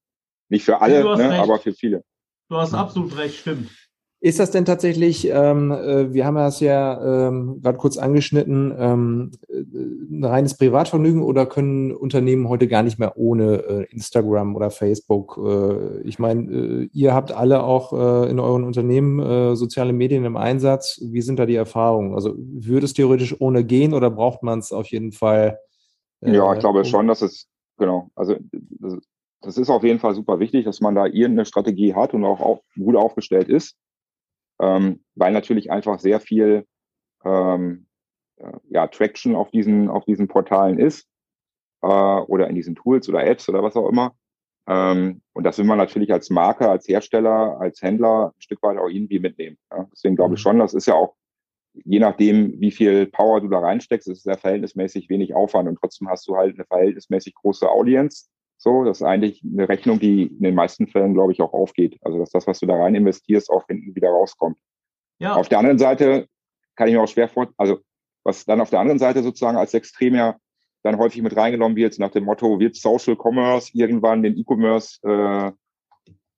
Nicht 0.49 0.65
für 0.65 0.81
alle, 0.81 1.03
ne, 1.17 1.39
aber 1.39 1.59
für 1.59 1.73
viele. 1.73 2.03
Du 2.49 2.57
hast 2.57 2.73
absolut 2.73 3.15
recht, 3.17 3.35
stimmt. 3.39 3.69
Ist 4.25 4.39
das 4.39 4.49
denn 4.49 4.65
tatsächlich, 4.65 5.29
ähm, 5.29 5.71
äh, 5.71 6.11
wir 6.11 6.25
haben 6.25 6.33
das 6.33 6.59
ja 6.59 7.27
ähm, 7.27 7.59
gerade 7.61 7.77
kurz 7.77 7.99
angeschnitten, 7.99 8.73
ähm, 8.75 9.31
äh, 9.47 9.59
ein 9.59 10.23
reines 10.23 10.57
Privatvergnügen 10.57 11.21
oder 11.21 11.45
können 11.45 11.91
Unternehmen 11.93 12.49
heute 12.49 12.67
gar 12.67 12.81
nicht 12.81 12.97
mehr 12.97 13.17
ohne 13.17 13.57
äh, 13.57 13.83
Instagram 13.91 14.55
oder 14.55 14.71
Facebook? 14.71 15.37
Äh, 15.37 16.01
ich 16.07 16.17
meine, 16.17 16.51
äh, 16.51 16.89
ihr 16.91 17.13
habt 17.13 17.33
alle 17.33 17.61
auch 17.65 17.93
äh, 17.93 18.31
in 18.31 18.39
euren 18.39 18.63
Unternehmen 18.63 19.55
soziale 19.55 19.93
Medien 19.93 20.25
im 20.25 20.37
Einsatz. 20.37 20.99
Wie 21.03 21.21
sind 21.21 21.37
da 21.37 21.45
die 21.45 21.53
Erfahrungen? 21.53 22.15
Also 22.15 22.33
würde 22.35 22.85
es 22.85 22.95
theoretisch 22.95 23.39
ohne 23.39 23.63
gehen 23.63 23.93
oder 23.93 24.09
braucht 24.09 24.41
man 24.41 24.57
es 24.57 24.71
auf 24.71 24.87
jeden 24.87 25.11
Fall? 25.11 25.59
ja, 26.21 26.51
ich 26.51 26.59
glaube 26.59 26.79
um 26.79 26.85
schon, 26.85 27.07
dass 27.07 27.21
es, 27.21 27.45
genau, 27.77 28.09
also 28.15 28.37
das, 28.79 28.97
das 29.41 29.57
ist 29.59 29.69
auf 29.69 29.83
jeden 29.83 29.99
Fall 29.99 30.15
super 30.15 30.39
wichtig, 30.39 30.65
dass 30.65 30.81
man 30.81 30.95
da 30.95 31.05
irgendeine 31.05 31.45
Strategie 31.45 31.93
hat 31.93 32.15
und 32.15 32.25
auch, 32.25 32.39
auch 32.39 32.61
gut 32.75 32.95
aufgestellt 32.95 33.49
ist 33.49 33.75
ähm, 34.59 35.03
weil 35.15 35.31
natürlich 35.31 35.71
einfach 35.71 35.99
sehr 35.99 36.19
viel 36.19 36.65
ähm, 37.23 37.87
äh, 38.37 38.51
ja, 38.69 38.87
Traction 38.87 39.35
auf 39.35 39.51
diesen, 39.51 39.89
auf 39.89 40.05
diesen 40.05 40.27
Portalen 40.27 40.79
ist 40.79 41.07
äh, 41.81 41.87
oder 41.87 42.47
in 42.49 42.55
diesen 42.55 42.75
Tools 42.75 43.07
oder 43.09 43.25
Apps 43.25 43.47
oder 43.49 43.63
was 43.63 43.75
auch 43.75 43.89
immer. 43.89 44.15
Ähm, 44.67 45.21
und 45.33 45.43
das 45.43 45.57
will 45.57 45.65
man 45.65 45.77
natürlich 45.77 46.11
als 46.11 46.29
Marke, 46.29 46.69
als 46.69 46.87
Hersteller, 46.87 47.59
als 47.59 47.81
Händler 47.81 48.33
ein 48.35 48.41
Stück 48.41 48.61
weit 48.63 48.77
auch 48.77 48.89
irgendwie 48.89 49.19
mitnehmen. 49.19 49.57
Ja? 49.71 49.87
Deswegen 49.91 50.15
glaube 50.15 50.35
ich 50.35 50.39
mhm. 50.39 50.43
schon, 50.43 50.59
das 50.59 50.73
ist 50.73 50.87
ja 50.87 50.95
auch, 50.95 51.15
je 51.73 51.99
nachdem, 51.99 52.59
wie 52.59 52.71
viel 52.71 53.05
Power 53.07 53.41
du 53.41 53.47
da 53.47 53.59
reinsteckst, 53.59 54.07
ist 54.07 54.19
es 54.19 54.23
ja 54.23 54.37
verhältnismäßig 54.37 55.09
wenig 55.09 55.35
Aufwand 55.35 55.67
und 55.67 55.77
trotzdem 55.79 56.09
hast 56.09 56.27
du 56.27 56.35
halt 56.35 56.55
eine 56.55 56.65
verhältnismäßig 56.65 57.35
große 57.35 57.69
Audience. 57.69 58.27
So, 58.57 58.83
das 58.83 59.01
ist 59.01 59.07
eigentlich 59.07 59.43
eine 59.43 59.67
Rechnung, 59.67 59.99
die 59.99 60.23
in 60.23 60.41
den 60.41 60.55
meisten 60.55 60.87
Fällen, 60.87 61.13
glaube 61.13 61.33
ich, 61.33 61.41
auch 61.41 61.53
aufgeht. 61.53 61.97
Also, 62.01 62.19
dass 62.19 62.31
das, 62.31 62.47
was 62.47 62.59
du 62.59 62.65
da 62.65 62.75
rein 62.75 62.95
investierst, 62.95 63.49
auch 63.49 63.67
hinten 63.67 63.95
wieder 63.95 64.09
rauskommt. 64.09 64.57
Ja. 65.19 65.35
Auf 65.35 65.49
der 65.49 65.59
anderen 65.59 65.77
Seite 65.77 66.27
kann 66.75 66.87
ich 66.87 66.93
mir 66.93 67.01
auch 67.01 67.07
schwer 67.07 67.29
vor, 67.29 67.49
also, 67.57 67.79
was 68.23 68.45
dann 68.45 68.61
auf 68.61 68.69
der 68.69 68.79
anderen 68.79 68.99
Seite 68.99 69.21
sozusagen 69.21 69.57
als 69.57 69.73
Extrem 69.73 70.15
ja 70.15 70.35
dann 70.83 70.97
häufig 70.97 71.21
mit 71.21 71.35
reingenommen 71.35 71.75
wird, 71.75 71.97
nach 71.99 72.11
dem 72.11 72.25
Motto, 72.25 72.59
wird 72.59 72.75
Social 72.75 73.15
Commerce 73.15 73.71
irgendwann 73.73 74.23
den 74.23 74.37
E-Commerce 74.37 74.99
äh, 75.03 75.51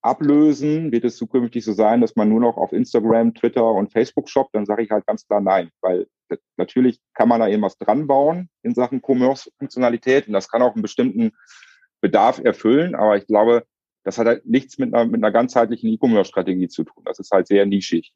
ablösen? 0.01 0.91
Wird 0.91 1.03
es 1.03 1.18
zukünftig 1.18 1.65
so 1.65 1.74
sein, 1.74 2.01
dass 2.01 2.15
man 2.15 2.30
nur 2.30 2.39
noch 2.39 2.58
auf 2.58 2.72
Instagram, 2.72 3.34
Twitter 3.34 3.70
und 3.72 3.91
Facebook 3.91 4.30
shoppt? 4.30 4.56
Dann 4.56 4.65
sage 4.65 4.84
ich 4.84 4.91
halt 4.91 5.06
ganz 5.06 5.27
klar 5.27 5.41
nein, 5.41 5.70
weil 5.82 6.08
natürlich 6.56 7.01
kann 7.13 7.30
man 7.30 7.41
da 7.41 7.48
eben 7.48 7.62
was 7.62 7.77
dran 7.77 8.08
bauen 8.08 8.50
in 8.63 8.74
Sachen 8.74 9.01
Commerce-Funktionalität 9.01 10.27
und 10.27 10.34
das 10.34 10.50
kann 10.50 10.62
auch 10.62 10.74
einen 10.74 10.82
bestimmten 10.82 11.32
Bedarf 12.01 12.39
erfüllen. 12.39 12.96
Aber 12.96 13.18
ich 13.18 13.27
glaube, 13.27 13.66
das 14.04 14.18
hat 14.18 14.27
halt 14.27 14.46
nichts 14.46 14.77
mit 14.77 14.94
einer, 14.94 15.06
mit 15.06 15.24
einer 15.24 15.32
ganzheitlichen 15.32 15.89
E-Commerce-Strategie 15.89 16.70
zu 16.70 16.84
tun. 16.84 17.04
Das 17.06 17.20
ist 17.20 17.32
halt 17.32 17.48
sehr 17.48 17.66
nischig. 17.66 18.13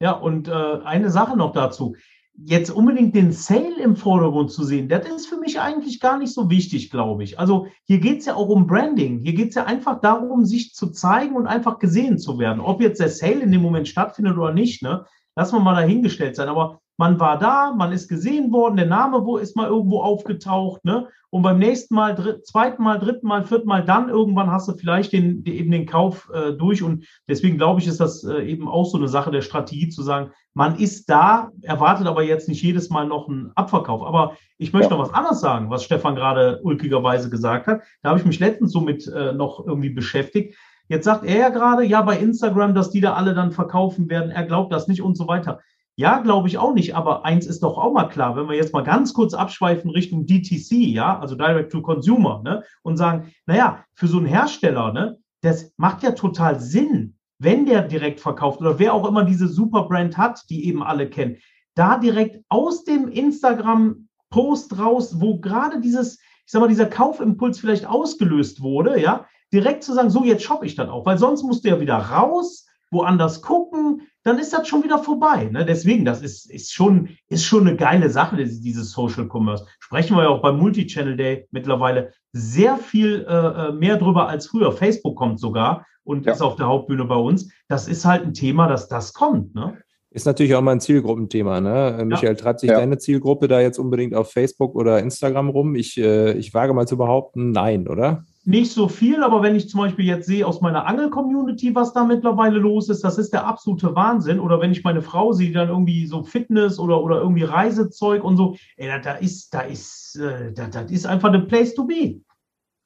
Ja, 0.00 0.12
und 0.12 0.48
äh, 0.48 0.52
eine 0.52 1.10
Sache 1.10 1.36
noch 1.36 1.52
dazu. 1.52 1.94
Jetzt 2.34 2.70
unbedingt 2.70 3.14
den 3.14 3.30
Sale 3.30 3.80
im 3.82 3.94
Vordergrund 3.94 4.50
zu 4.50 4.64
sehen, 4.64 4.88
das 4.88 5.06
ist 5.08 5.26
für 5.26 5.36
mich 5.36 5.60
eigentlich 5.60 6.00
gar 6.00 6.18
nicht 6.18 6.32
so 6.32 6.48
wichtig, 6.50 6.90
glaube 6.90 7.24
ich. 7.24 7.38
Also 7.38 7.66
hier 7.84 8.00
geht 8.00 8.20
es 8.20 8.26
ja 8.26 8.34
auch 8.34 8.48
um 8.48 8.66
Branding. 8.66 9.20
Hier 9.20 9.34
geht 9.34 9.50
es 9.50 9.54
ja 9.54 9.64
einfach 9.64 10.00
darum, 10.00 10.44
sich 10.44 10.72
zu 10.72 10.90
zeigen 10.90 11.36
und 11.36 11.46
einfach 11.46 11.78
gesehen 11.78 12.18
zu 12.18 12.38
werden. 12.38 12.60
Ob 12.60 12.80
jetzt 12.80 13.00
der 13.00 13.10
Sale 13.10 13.40
in 13.40 13.52
dem 13.52 13.60
Moment 13.60 13.86
stattfindet 13.86 14.36
oder 14.36 14.52
nicht, 14.52 14.82
ne? 14.82 15.04
Lass 15.36 15.52
wir 15.52 15.60
mal 15.60 15.74
dahingestellt 15.74 16.36
sein. 16.36 16.48
Aber 16.48 16.80
man 16.98 17.18
war 17.18 17.38
da, 17.38 17.72
man 17.72 17.92
ist 17.92 18.08
gesehen 18.08 18.52
worden, 18.52 18.76
der 18.76 18.86
Name 18.86 19.24
wo 19.24 19.36
ist 19.36 19.56
mal 19.56 19.66
irgendwo 19.66 20.02
aufgetaucht, 20.02 20.84
ne? 20.84 21.08
Und 21.30 21.40
beim 21.40 21.58
nächsten 21.58 21.94
Mal, 21.94 22.14
dritt, 22.14 22.46
zweiten 22.46 22.82
Mal, 22.82 22.98
dritten 22.98 23.26
Mal, 23.26 23.44
vierten 23.44 23.66
Mal, 23.66 23.82
dann 23.82 24.10
irgendwann 24.10 24.50
hast 24.50 24.68
du 24.68 24.74
vielleicht 24.74 25.14
den, 25.14 25.42
den 25.42 25.54
eben 25.54 25.70
den 25.70 25.86
Kauf 25.86 26.30
äh, 26.34 26.52
durch. 26.52 26.82
Und 26.82 27.06
deswegen 27.26 27.56
glaube 27.56 27.80
ich, 27.80 27.86
ist 27.86 28.00
das 28.00 28.22
äh, 28.22 28.42
eben 28.42 28.68
auch 28.68 28.84
so 28.84 28.98
eine 28.98 29.08
Sache 29.08 29.30
der 29.30 29.40
Strategie 29.40 29.88
zu 29.88 30.02
sagen, 30.02 30.30
man 30.52 30.76
ist 30.76 31.08
da, 31.08 31.50
erwartet 31.62 32.06
aber 32.06 32.22
jetzt 32.22 32.50
nicht 32.50 32.62
jedes 32.62 32.90
Mal 32.90 33.06
noch 33.06 33.28
einen 33.28 33.50
Abverkauf. 33.54 34.02
Aber 34.02 34.36
ich 34.58 34.74
möchte 34.74 34.90
ja. 34.90 34.98
noch 34.98 35.06
was 35.06 35.14
anderes 35.14 35.40
sagen, 35.40 35.70
was 35.70 35.84
Stefan 35.84 36.16
gerade 36.16 36.60
ulkigerweise 36.62 37.30
gesagt 37.30 37.66
hat. 37.66 37.80
Da 38.02 38.10
habe 38.10 38.20
ich 38.20 38.26
mich 38.26 38.38
letztens 38.38 38.70
so 38.70 38.82
mit 38.82 39.06
äh, 39.06 39.32
noch 39.32 39.66
irgendwie 39.66 39.90
beschäftigt. 39.90 40.54
Jetzt 40.88 41.04
sagt 41.04 41.24
er 41.24 41.38
ja 41.38 41.48
gerade, 41.48 41.84
ja, 41.84 42.02
bei 42.02 42.18
Instagram, 42.18 42.74
dass 42.74 42.90
die 42.90 43.00
da 43.00 43.14
alle 43.14 43.34
dann 43.34 43.52
verkaufen 43.52 44.08
werden. 44.10 44.30
Er 44.30 44.44
glaubt 44.44 44.72
das 44.72 44.88
nicht 44.88 45.02
und 45.02 45.16
so 45.16 45.26
weiter. 45.26 45.60
Ja, 45.96 46.20
glaube 46.20 46.48
ich 46.48 46.58
auch 46.58 46.74
nicht. 46.74 46.94
Aber 46.96 47.24
eins 47.24 47.46
ist 47.46 47.62
doch 47.62 47.76
auch 47.76 47.92
mal 47.92 48.08
klar, 48.08 48.36
wenn 48.36 48.48
wir 48.48 48.56
jetzt 48.56 48.72
mal 48.72 48.82
ganz 48.82 49.12
kurz 49.12 49.34
abschweifen 49.34 49.90
Richtung 49.90 50.26
DTC, 50.26 50.72
ja, 50.72 51.18
also 51.18 51.34
Direct 51.34 51.70
to 51.72 51.82
Consumer, 51.82 52.42
ne, 52.42 52.62
und 52.82 52.96
sagen, 52.96 53.32
naja, 53.46 53.84
für 53.94 54.06
so 54.06 54.18
einen 54.18 54.26
Hersteller, 54.26 54.92
ne, 54.92 55.18
das 55.42 55.72
macht 55.76 56.02
ja 56.02 56.12
total 56.12 56.60
Sinn, 56.60 57.16
wenn 57.38 57.66
der 57.66 57.82
direkt 57.82 58.20
verkauft 58.20 58.60
oder 58.60 58.78
wer 58.78 58.94
auch 58.94 59.06
immer 59.06 59.24
diese 59.24 59.48
Superbrand 59.48 60.16
hat, 60.16 60.48
die 60.48 60.66
eben 60.66 60.82
alle 60.82 61.10
kennen, 61.10 61.38
da 61.74 61.98
direkt 61.98 62.42
aus 62.48 62.84
dem 62.84 63.08
Instagram-Post 63.08 64.78
raus, 64.78 65.20
wo 65.20 65.40
gerade 65.40 65.80
dieses, 65.80 66.20
ich 66.20 66.52
sag 66.52 66.60
mal, 66.60 66.68
dieser 66.68 66.86
Kaufimpuls 66.86 67.58
vielleicht 67.58 67.86
ausgelöst 67.86 68.62
wurde, 68.62 69.00
ja, 69.00 69.26
direkt 69.52 69.82
zu 69.82 69.92
sagen, 69.94 70.10
so 70.10 70.24
jetzt 70.24 70.42
shoppe 70.42 70.66
ich 70.66 70.74
das 70.74 70.88
auch, 70.88 71.06
weil 71.06 71.18
sonst 71.18 71.42
musst 71.42 71.64
du 71.64 71.68
ja 71.68 71.80
wieder 71.80 71.96
raus, 71.96 72.66
woanders 72.90 73.42
gucken, 73.42 74.02
dann 74.22 74.38
ist 74.38 74.52
das 74.52 74.68
schon 74.68 74.84
wieder 74.84 74.98
vorbei. 74.98 75.48
Ne? 75.50 75.64
Deswegen, 75.64 76.04
das 76.04 76.22
ist, 76.22 76.50
ist, 76.50 76.72
schon, 76.72 77.08
ist 77.28 77.44
schon 77.44 77.66
eine 77.66 77.76
geile 77.76 78.08
Sache, 78.10 78.36
dieses 78.36 78.92
Social 78.92 79.28
Commerce. 79.28 79.66
Sprechen 79.80 80.16
wir 80.16 80.24
ja 80.24 80.28
auch 80.28 80.42
beim 80.42 80.58
Multi-Channel 80.58 81.16
Day 81.16 81.48
mittlerweile 81.50 82.12
sehr 82.32 82.76
viel 82.76 83.26
äh, 83.28 83.32
äh, 83.68 83.72
mehr 83.72 83.96
drüber 83.96 84.28
als 84.28 84.46
früher. 84.46 84.72
Facebook 84.72 85.16
kommt 85.16 85.40
sogar 85.40 85.86
und 86.04 86.26
ja. 86.26 86.32
ist 86.32 86.42
auf 86.42 86.56
der 86.56 86.66
Hauptbühne 86.66 87.04
bei 87.04 87.16
uns. 87.16 87.50
Das 87.68 87.88
ist 87.88 88.04
halt 88.04 88.24
ein 88.24 88.34
Thema, 88.34 88.68
dass 88.68 88.88
das 88.88 89.12
kommt. 89.12 89.54
Ne? 89.54 89.76
Ist 90.10 90.26
natürlich 90.26 90.54
auch 90.54 90.60
mal 90.60 90.72
ein 90.72 90.80
Zielgruppenthema. 90.80 91.60
Ne? 91.60 91.96
Ja. 91.98 92.04
Michael, 92.04 92.36
treibt 92.36 92.60
sich 92.60 92.70
ja. 92.70 92.78
deine 92.78 92.98
Zielgruppe 92.98 93.48
da 93.48 93.60
jetzt 93.60 93.78
unbedingt 93.78 94.14
auf 94.14 94.30
Facebook 94.30 94.74
oder 94.74 95.00
Instagram 95.00 95.48
rum? 95.48 95.74
Ich, 95.74 95.98
äh, 95.98 96.32
ich 96.34 96.54
wage 96.54 96.74
mal 96.74 96.86
zu 96.86 96.96
behaupten, 96.96 97.50
nein, 97.50 97.88
oder? 97.88 98.24
Nicht 98.44 98.72
so 98.72 98.88
viel, 98.88 99.22
aber 99.22 99.40
wenn 99.40 99.54
ich 99.54 99.68
zum 99.68 99.78
Beispiel 99.78 100.04
jetzt 100.04 100.26
sehe 100.26 100.44
aus 100.44 100.60
meiner 100.60 100.86
Angel-Community, 100.86 101.76
was 101.76 101.92
da 101.92 102.02
mittlerweile 102.02 102.58
los 102.58 102.88
ist, 102.88 103.04
das 103.04 103.16
ist 103.16 103.32
der 103.32 103.46
absolute 103.46 103.94
Wahnsinn. 103.94 104.40
Oder 104.40 104.60
wenn 104.60 104.72
ich 104.72 104.82
meine 104.82 105.00
Frau 105.00 105.32
sehe, 105.32 105.46
die 105.46 105.52
dann 105.52 105.68
irgendwie 105.68 106.06
so 106.06 106.24
Fitness 106.24 106.80
oder, 106.80 107.00
oder 107.00 107.20
irgendwie 107.20 107.44
Reisezeug 107.44 108.24
und 108.24 108.36
so, 108.36 108.56
ey, 108.76 108.88
da, 108.88 108.98
da 108.98 109.12
ist, 109.12 109.54
da 109.54 109.60
ist, 109.60 110.16
äh, 110.16 110.52
da, 110.52 110.66
das 110.66 110.90
ist 110.90 111.06
einfach 111.06 111.32
the 111.32 111.38
place 111.38 111.72
to 111.72 111.84
be. 111.84 112.20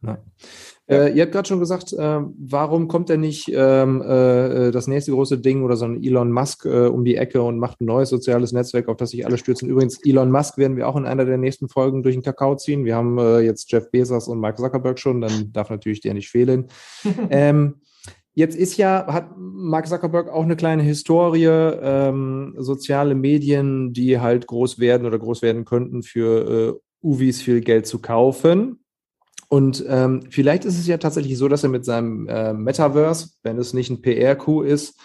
Ja. 0.03 0.19
Äh, 0.89 1.17
ihr 1.17 1.23
habt 1.23 1.33
gerade 1.33 1.49
schon 1.49 1.59
gesagt, 1.59 1.93
äh, 1.93 2.21
warum 2.39 2.87
kommt 2.87 3.09
denn 3.09 3.21
nicht 3.21 3.51
ähm, 3.53 4.03
äh, 4.03 4.71
das 4.71 4.87
nächste 4.87 5.11
große 5.11 5.39
Ding 5.39 5.65
oder 5.65 5.77
so 5.77 5.85
ein 5.85 6.03
Elon 6.03 6.31
Musk 6.31 6.65
äh, 6.65 6.87
um 6.87 7.05
die 7.05 7.17
Ecke 7.17 7.43
und 7.43 7.59
macht 7.59 7.81
ein 7.81 7.87
neues 7.87 8.11
soziales 8.11 8.53
Netzwerk, 8.53 8.89
auf 8.89 8.97
das 8.97 9.11
sich 9.11 9.27
alle 9.27 9.39
stürzen? 9.39 9.69
Übrigens, 9.69 9.99
Elon 10.05 10.31
Musk 10.31 10.59
werden 10.59 10.77
wir 10.77 10.89
auch 10.89 10.97
in 10.97 11.07
einer 11.07 11.25
der 11.25 11.39
nächsten 11.39 11.69
Folgen 11.69 12.03
durch 12.03 12.15
den 12.15 12.23
Kakao 12.23 12.57
ziehen. 12.57 12.85
Wir 12.85 12.95
haben 12.95 13.19
äh, 13.19 13.41
jetzt 13.41 13.73
Jeff 13.73 13.91
Bezos 13.91 14.29
und 14.29 14.39
Mark 14.39 14.59
Zuckerberg 14.59 14.99
schon, 14.99 15.21
dann 15.21 15.53
darf 15.53 15.71
natürlich 15.71 16.01
der 16.01 16.15
nicht 16.15 16.29
fehlen. 16.29 16.67
ähm, 17.31 17.77
Jetzt 18.39 18.55
ist 18.55 18.77
ja, 18.77 19.07
hat 19.11 19.31
Mark 19.39 19.89
Zuckerberg 19.89 20.29
auch 20.29 20.43
eine 20.43 20.57
kleine 20.57 20.83
Historie, 20.83 21.47
ähm, 21.47 22.55
soziale 22.59 23.15
Medien, 23.15 23.95
die 23.95 24.21
halt 24.21 24.47
groß 24.47 24.79
werden 24.79 25.07
oder 25.07 25.19
groß 25.19 25.41
werden 25.41 25.65
könnten, 25.65 26.03
für 26.03 26.77
äh, 26.77 26.81
Uvis 27.03 27.41
viel 27.41 27.63
Geld 27.63 27.87
zu 27.87 27.99
kaufen. 27.99 28.85
Und 29.49 29.85
ähm, 29.89 30.23
vielleicht 30.31 30.65
ist 30.65 30.79
es 30.79 30.87
ja 30.87 30.99
tatsächlich 30.99 31.39
so, 31.39 31.49
dass 31.49 31.63
er 31.63 31.69
mit 31.69 31.85
seinem 31.85 32.29
äh, 32.29 32.53
Metaverse, 32.53 33.31
wenn 33.43 33.59
es 33.59 33.75
nicht 33.75 33.91
ein 33.91 34.03
PR-Coup 34.03 34.65
ist, 34.65 34.99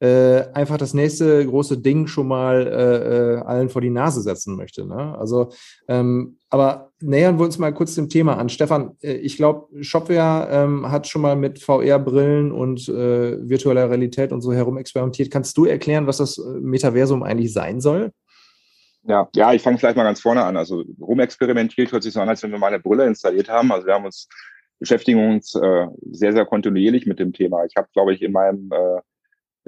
äh, 0.00 0.44
einfach 0.52 0.76
das 0.76 0.94
nächste 0.94 1.44
große 1.44 1.78
Ding 1.78 2.06
schon 2.06 2.28
mal 2.28 2.66
äh, 2.66 3.34
äh, 3.34 3.38
allen 3.40 3.68
vor 3.68 3.80
die 3.80 3.90
Nase 3.90 4.22
setzen 4.22 4.54
möchte. 4.54 4.86
Ne? 4.86 5.18
Also, 5.18 5.50
ähm, 5.88 6.36
aber 6.50 6.92
nähern 7.00 7.38
wir 7.38 7.44
uns 7.44 7.58
mal 7.58 7.74
kurz 7.74 7.96
dem 7.96 8.08
Thema 8.08 8.36
an. 8.36 8.48
Stefan, 8.48 8.92
äh, 9.02 9.14
ich 9.14 9.36
glaube, 9.36 9.66
Shopware 9.82 10.48
ähm, 10.50 10.88
hat 10.88 11.08
schon 11.08 11.22
mal 11.22 11.34
mit 11.34 11.58
VR-Brillen 11.58 12.52
und 12.52 12.88
äh, 12.88 13.48
virtueller 13.48 13.90
Realität 13.90 14.30
und 14.30 14.40
so 14.40 14.52
herum 14.52 14.78
experimentiert. 14.78 15.32
Kannst 15.32 15.56
du 15.58 15.64
erklären, 15.64 16.06
was 16.06 16.18
das 16.18 16.38
äh, 16.38 16.60
Metaversum 16.60 17.24
eigentlich 17.24 17.52
sein 17.52 17.80
soll? 17.80 18.12
Ja, 19.08 19.26
ja, 19.34 19.54
ich 19.54 19.62
fange 19.62 19.78
vielleicht 19.78 19.96
mal 19.96 20.04
ganz 20.04 20.20
vorne 20.20 20.44
an. 20.44 20.58
Also 20.58 20.84
rumexperimentiert 21.00 21.92
hört 21.92 22.02
sich 22.02 22.12
so 22.12 22.20
an, 22.20 22.28
als 22.28 22.42
wenn 22.42 22.52
wir 22.52 22.58
mal 22.58 22.66
eine 22.66 22.78
Brille 22.78 23.06
installiert 23.06 23.48
haben. 23.48 23.72
Also 23.72 23.86
wir 23.86 23.94
haben 23.94 24.04
uns 24.04 24.28
beschäftigen 24.78 25.30
uns 25.30 25.54
äh, 25.54 25.86
sehr, 26.10 26.34
sehr 26.34 26.44
kontinuierlich 26.44 27.06
mit 27.06 27.18
dem 27.18 27.32
Thema. 27.32 27.64
Ich 27.64 27.74
habe, 27.76 27.88
glaube 27.94 28.12
ich, 28.12 28.22
in 28.22 28.32
meinem 28.32 28.70
äh, 28.70 29.00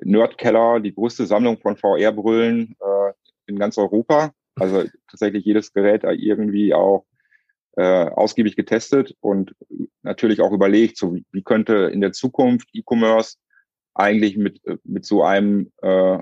Nerdkeller 0.04 0.80
die 0.80 0.94
größte 0.94 1.26
Sammlung 1.26 1.58
von 1.58 1.76
VR-Brillen 1.76 2.76
äh, 2.80 3.12
in 3.46 3.58
ganz 3.58 3.78
Europa. 3.78 4.32
Also 4.56 4.84
tatsächlich 5.10 5.44
jedes 5.44 5.72
Gerät 5.72 6.04
irgendwie 6.04 6.74
auch 6.74 7.06
äh, 7.76 7.82
ausgiebig 7.82 8.56
getestet 8.56 9.16
und 9.20 9.54
natürlich 10.02 10.42
auch 10.42 10.52
überlegt, 10.52 10.98
so 10.98 11.14
wie, 11.14 11.24
wie 11.32 11.42
könnte 11.42 11.90
in 11.92 12.02
der 12.02 12.12
Zukunft 12.12 12.68
E-Commerce 12.74 13.38
eigentlich 13.94 14.36
mit, 14.36 14.60
mit 14.84 15.06
so 15.06 15.22
einem 15.22 15.72
äh, 15.82 16.18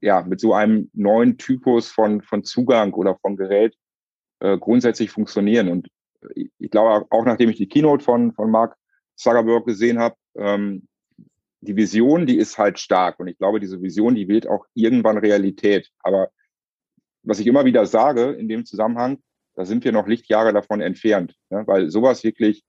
ja, 0.00 0.22
mit 0.22 0.40
so 0.40 0.54
einem 0.54 0.90
neuen 0.92 1.38
Typus 1.38 1.90
von, 1.90 2.22
von 2.22 2.44
Zugang 2.44 2.92
oder 2.94 3.16
von 3.16 3.36
Gerät 3.36 3.76
äh, 4.40 4.58
grundsätzlich 4.58 5.10
funktionieren. 5.10 5.68
Und 5.68 5.88
ich 6.34 6.70
glaube, 6.70 7.06
auch 7.10 7.24
nachdem 7.24 7.50
ich 7.50 7.56
die 7.56 7.68
Keynote 7.68 8.04
von, 8.04 8.32
von 8.32 8.50
Mark 8.50 8.76
Zuckerberg 9.16 9.66
gesehen 9.66 9.98
habe, 9.98 10.16
ähm, 10.36 10.88
die 11.60 11.76
Vision, 11.76 12.26
die 12.26 12.36
ist 12.36 12.58
halt 12.58 12.78
stark. 12.78 13.18
Und 13.20 13.28
ich 13.28 13.38
glaube, 13.38 13.60
diese 13.60 13.80
Vision, 13.80 14.14
die 14.14 14.28
wird 14.28 14.46
auch 14.46 14.66
irgendwann 14.74 15.18
Realität. 15.18 15.90
Aber 16.00 16.30
was 17.22 17.38
ich 17.38 17.46
immer 17.46 17.64
wieder 17.64 17.86
sage 17.86 18.32
in 18.32 18.48
dem 18.48 18.66
Zusammenhang, 18.66 19.18
da 19.54 19.64
sind 19.64 19.84
wir 19.84 19.92
noch 19.92 20.06
Lichtjahre 20.06 20.52
davon 20.52 20.80
entfernt. 20.80 21.34
Ne? 21.50 21.62
Weil 21.66 21.90
sowas 21.90 22.22
wirklich, 22.22 22.64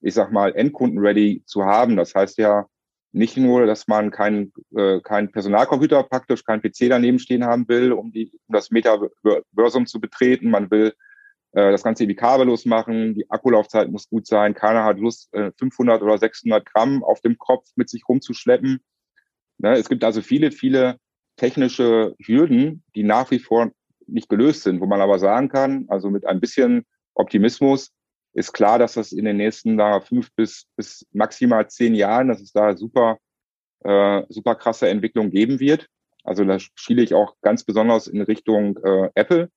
ich 0.00 0.14
sag 0.14 0.32
mal, 0.32 0.54
Endkunden-ready 0.54 1.44
zu 1.46 1.64
haben, 1.64 1.96
das 1.96 2.14
heißt 2.14 2.38
ja, 2.38 2.66
nicht 3.12 3.36
nur, 3.36 3.66
dass 3.66 3.88
man 3.88 4.10
keinen 4.10 4.52
äh, 4.76 5.00
kein 5.00 5.32
Personalcomputer 5.32 6.02
praktisch, 6.04 6.44
kein 6.44 6.62
PC 6.62 6.88
daneben 6.88 7.18
stehen 7.18 7.44
haben 7.44 7.68
will, 7.68 7.92
um, 7.92 8.12
die, 8.12 8.30
um 8.46 8.54
das 8.54 8.70
Metaversum 8.70 9.86
zu 9.86 10.00
betreten. 10.00 10.50
Man 10.50 10.70
will 10.70 10.94
äh, 11.52 11.72
das 11.72 11.82
Ganze 11.82 12.04
irgendwie 12.04 12.16
kabellos 12.16 12.66
machen. 12.66 13.14
Die 13.14 13.28
Akkulaufzeit 13.28 13.90
muss 13.90 14.08
gut 14.08 14.26
sein. 14.26 14.54
Keiner 14.54 14.84
hat 14.84 14.98
Lust, 14.98 15.32
äh, 15.34 15.50
500 15.58 16.02
oder 16.02 16.18
600 16.18 16.64
Gramm 16.64 17.02
auf 17.02 17.20
dem 17.20 17.36
Kopf 17.38 17.68
mit 17.74 17.90
sich 17.90 18.08
rumzuschleppen. 18.08 18.80
Ne? 19.58 19.72
Es 19.72 19.88
gibt 19.88 20.04
also 20.04 20.22
viele, 20.22 20.52
viele 20.52 20.98
technische 21.36 22.14
Hürden, 22.24 22.84
die 22.94 23.02
nach 23.02 23.30
wie 23.30 23.38
vor 23.40 23.72
nicht 24.06 24.28
gelöst 24.28 24.62
sind, 24.62 24.80
wo 24.80 24.86
man 24.86 25.00
aber 25.00 25.18
sagen 25.18 25.48
kann, 25.48 25.86
also 25.88 26.10
mit 26.10 26.26
ein 26.26 26.40
bisschen 26.40 26.84
Optimismus, 27.14 27.92
ist 28.32 28.52
klar, 28.52 28.78
dass 28.78 28.94
das 28.94 29.12
in 29.12 29.24
den 29.24 29.36
nächsten 29.36 29.76
da 29.76 30.00
fünf 30.00 30.32
bis, 30.34 30.66
bis 30.76 31.06
maximal 31.12 31.68
zehn 31.68 31.94
Jahren, 31.94 32.28
dass 32.28 32.40
es 32.40 32.52
da 32.52 32.76
super, 32.76 33.18
äh, 33.80 34.22
super 34.28 34.54
krasse 34.54 34.88
Entwicklung 34.88 35.30
geben 35.30 35.60
wird. 35.60 35.88
Also 36.24 36.44
da 36.44 36.58
schiele 36.58 37.02
ich 37.02 37.14
auch 37.14 37.34
ganz 37.40 37.64
besonders 37.64 38.06
in 38.06 38.22
Richtung 38.22 38.76
äh, 38.84 39.10
Apple. 39.14 39.50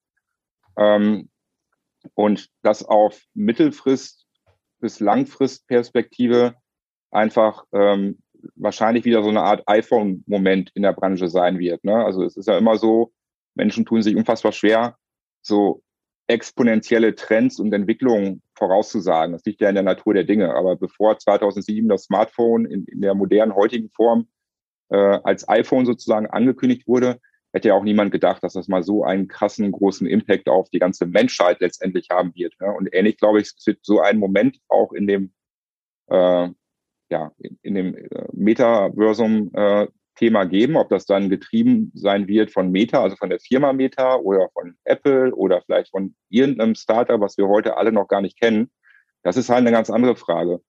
Ähm, 0.78 1.30
und 2.16 2.50
das 2.64 2.84
auf 2.84 3.22
Mittelfrist 3.34 4.26
bis 4.80 5.00
Langfristperspektive 5.00 6.56
einfach 7.12 7.66
ähm, 7.72 8.20
wahrscheinlich 8.56 9.06
wieder 9.06 9.24
so 9.24 9.30
eine 9.30 9.44
Art 9.44 9.64
iPhone-Moment 9.68 10.72
in 10.74 10.84
der 10.84 10.94
Branche 10.94 11.30
sein 11.30 11.60
wird. 11.60 11.84
Ne? 11.84 12.04
Also 12.04 12.24
es 12.24 12.36
ist 12.36 12.48
ja 12.48 12.58
immer 12.58 12.78
so, 12.78 13.14
Menschen 13.56 13.86
tun 13.86 14.02
sich 14.02 14.16
unfassbar 14.16 14.52
schwer, 14.52 14.98
so 15.42 15.82
exponentielle 16.28 17.16
Trends 17.16 17.60
und 17.60 17.74
Entwicklungen 17.74 18.42
vorauszusagen. 18.56 19.34
Das 19.34 19.44
liegt 19.46 19.62
ja 19.62 19.70
in 19.70 19.76
der 19.76 19.84
Natur 19.84 20.14
der 20.14 20.24
Dinge. 20.24 20.56
Aber 20.56 20.76
bevor 20.76 21.18
2007 21.18 21.88
das 21.90 22.06
Smartphone 22.06 22.66
in, 22.66 22.86
in 22.86 23.02
der 23.02 23.14
modernen 23.14 23.56
heutigen 23.56 23.90
Form 23.90 24.28
äh, 24.90 24.96
als 24.96 25.48
iPhone 25.50 25.86
sozusagen 25.86 26.28
angekündigt 26.28 26.88
wurde, 26.88 27.20
hätte 27.52 27.70
ja 27.70 27.76
auch 27.76 27.84
niemand 27.84 28.12
gedacht, 28.12 28.44
dass 28.44 28.54
das 28.54 28.68
mal 28.68 28.84
so 28.84 29.04
einen 29.04 29.28
krassen, 29.28 29.72
großen 29.72 30.08
Impact 30.08 30.50
auf 30.50 30.70
die 30.70 30.80
ganze 30.80 31.06
Menschheit 31.06 31.60
letztendlich 31.60 32.08
haben 32.10 32.34
wird. 32.36 32.60
Ne? 32.60 32.74
Und 32.74 32.90
ähnlich, 32.92 33.18
glaube 33.18 33.42
ich, 33.42 33.54
es 33.56 33.68
wird 33.68 33.80
so 33.84 34.00
ein 34.00 34.18
Moment 34.18 34.60
auch 34.70 34.92
in 34.92 35.08
dem, 35.08 35.34
äh, 36.08 36.50
ja, 37.10 37.32
in, 37.38 37.60
in 37.62 37.76
dem 37.76 37.96
äh, 37.96 38.28
Metaversum 38.32 39.52
äh, 39.54 39.88
Thema 40.16 40.46
geben, 40.46 40.76
ob 40.76 40.90
das 40.90 41.06
dann 41.06 41.30
getrieben 41.30 41.92
sein 41.96 42.28
wird 42.28 42.52
von 42.52 42.72
Meta, 42.72 43.02
also 43.02 43.16
von 43.16 43.30
der 43.30 43.40
Firma 43.40 43.74
Meta 43.74 44.16
oder 44.16 44.50
von 44.54 44.76
Apple 44.84 45.34
oder 45.36 45.62
vielleicht 45.62 45.92
von 45.92 46.16
irgendeinem 46.30 46.76
Startup, 46.76 47.20
was 47.20 47.38
wir 47.38 47.48
heute 47.48 47.78
alle 47.78 47.92
noch 47.92 48.08
gar 48.08 48.22
nicht 48.22 48.40
kennen. 48.40 48.72
Das 49.24 49.38
ist 49.38 49.50
halt 49.50 49.62
eine 49.62 49.72
ganz 49.72 49.90
andere 49.90 50.16
Frage. 50.16 50.62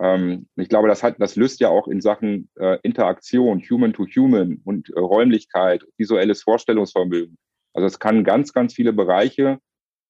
Ähm, 0.00 0.48
ich 0.56 0.68
glaube, 0.68 0.88
das 0.88 1.02
hat, 1.02 1.16
das 1.18 1.36
löst 1.36 1.60
ja 1.60 1.68
auch 1.68 1.86
in 1.86 2.00
Sachen 2.00 2.50
äh, 2.56 2.78
Interaktion, 2.82 3.62
Human 3.70 3.92
to 3.92 4.06
Human 4.06 4.60
und 4.64 4.90
äh, 4.90 4.98
Räumlichkeit, 4.98 5.84
visuelles 5.96 6.42
Vorstellungsvermögen. 6.42 7.36
Also 7.74 7.86
es 7.86 7.98
kann 7.98 8.24
ganz, 8.24 8.52
ganz 8.52 8.74
viele 8.74 8.92
Bereiche 8.92 9.58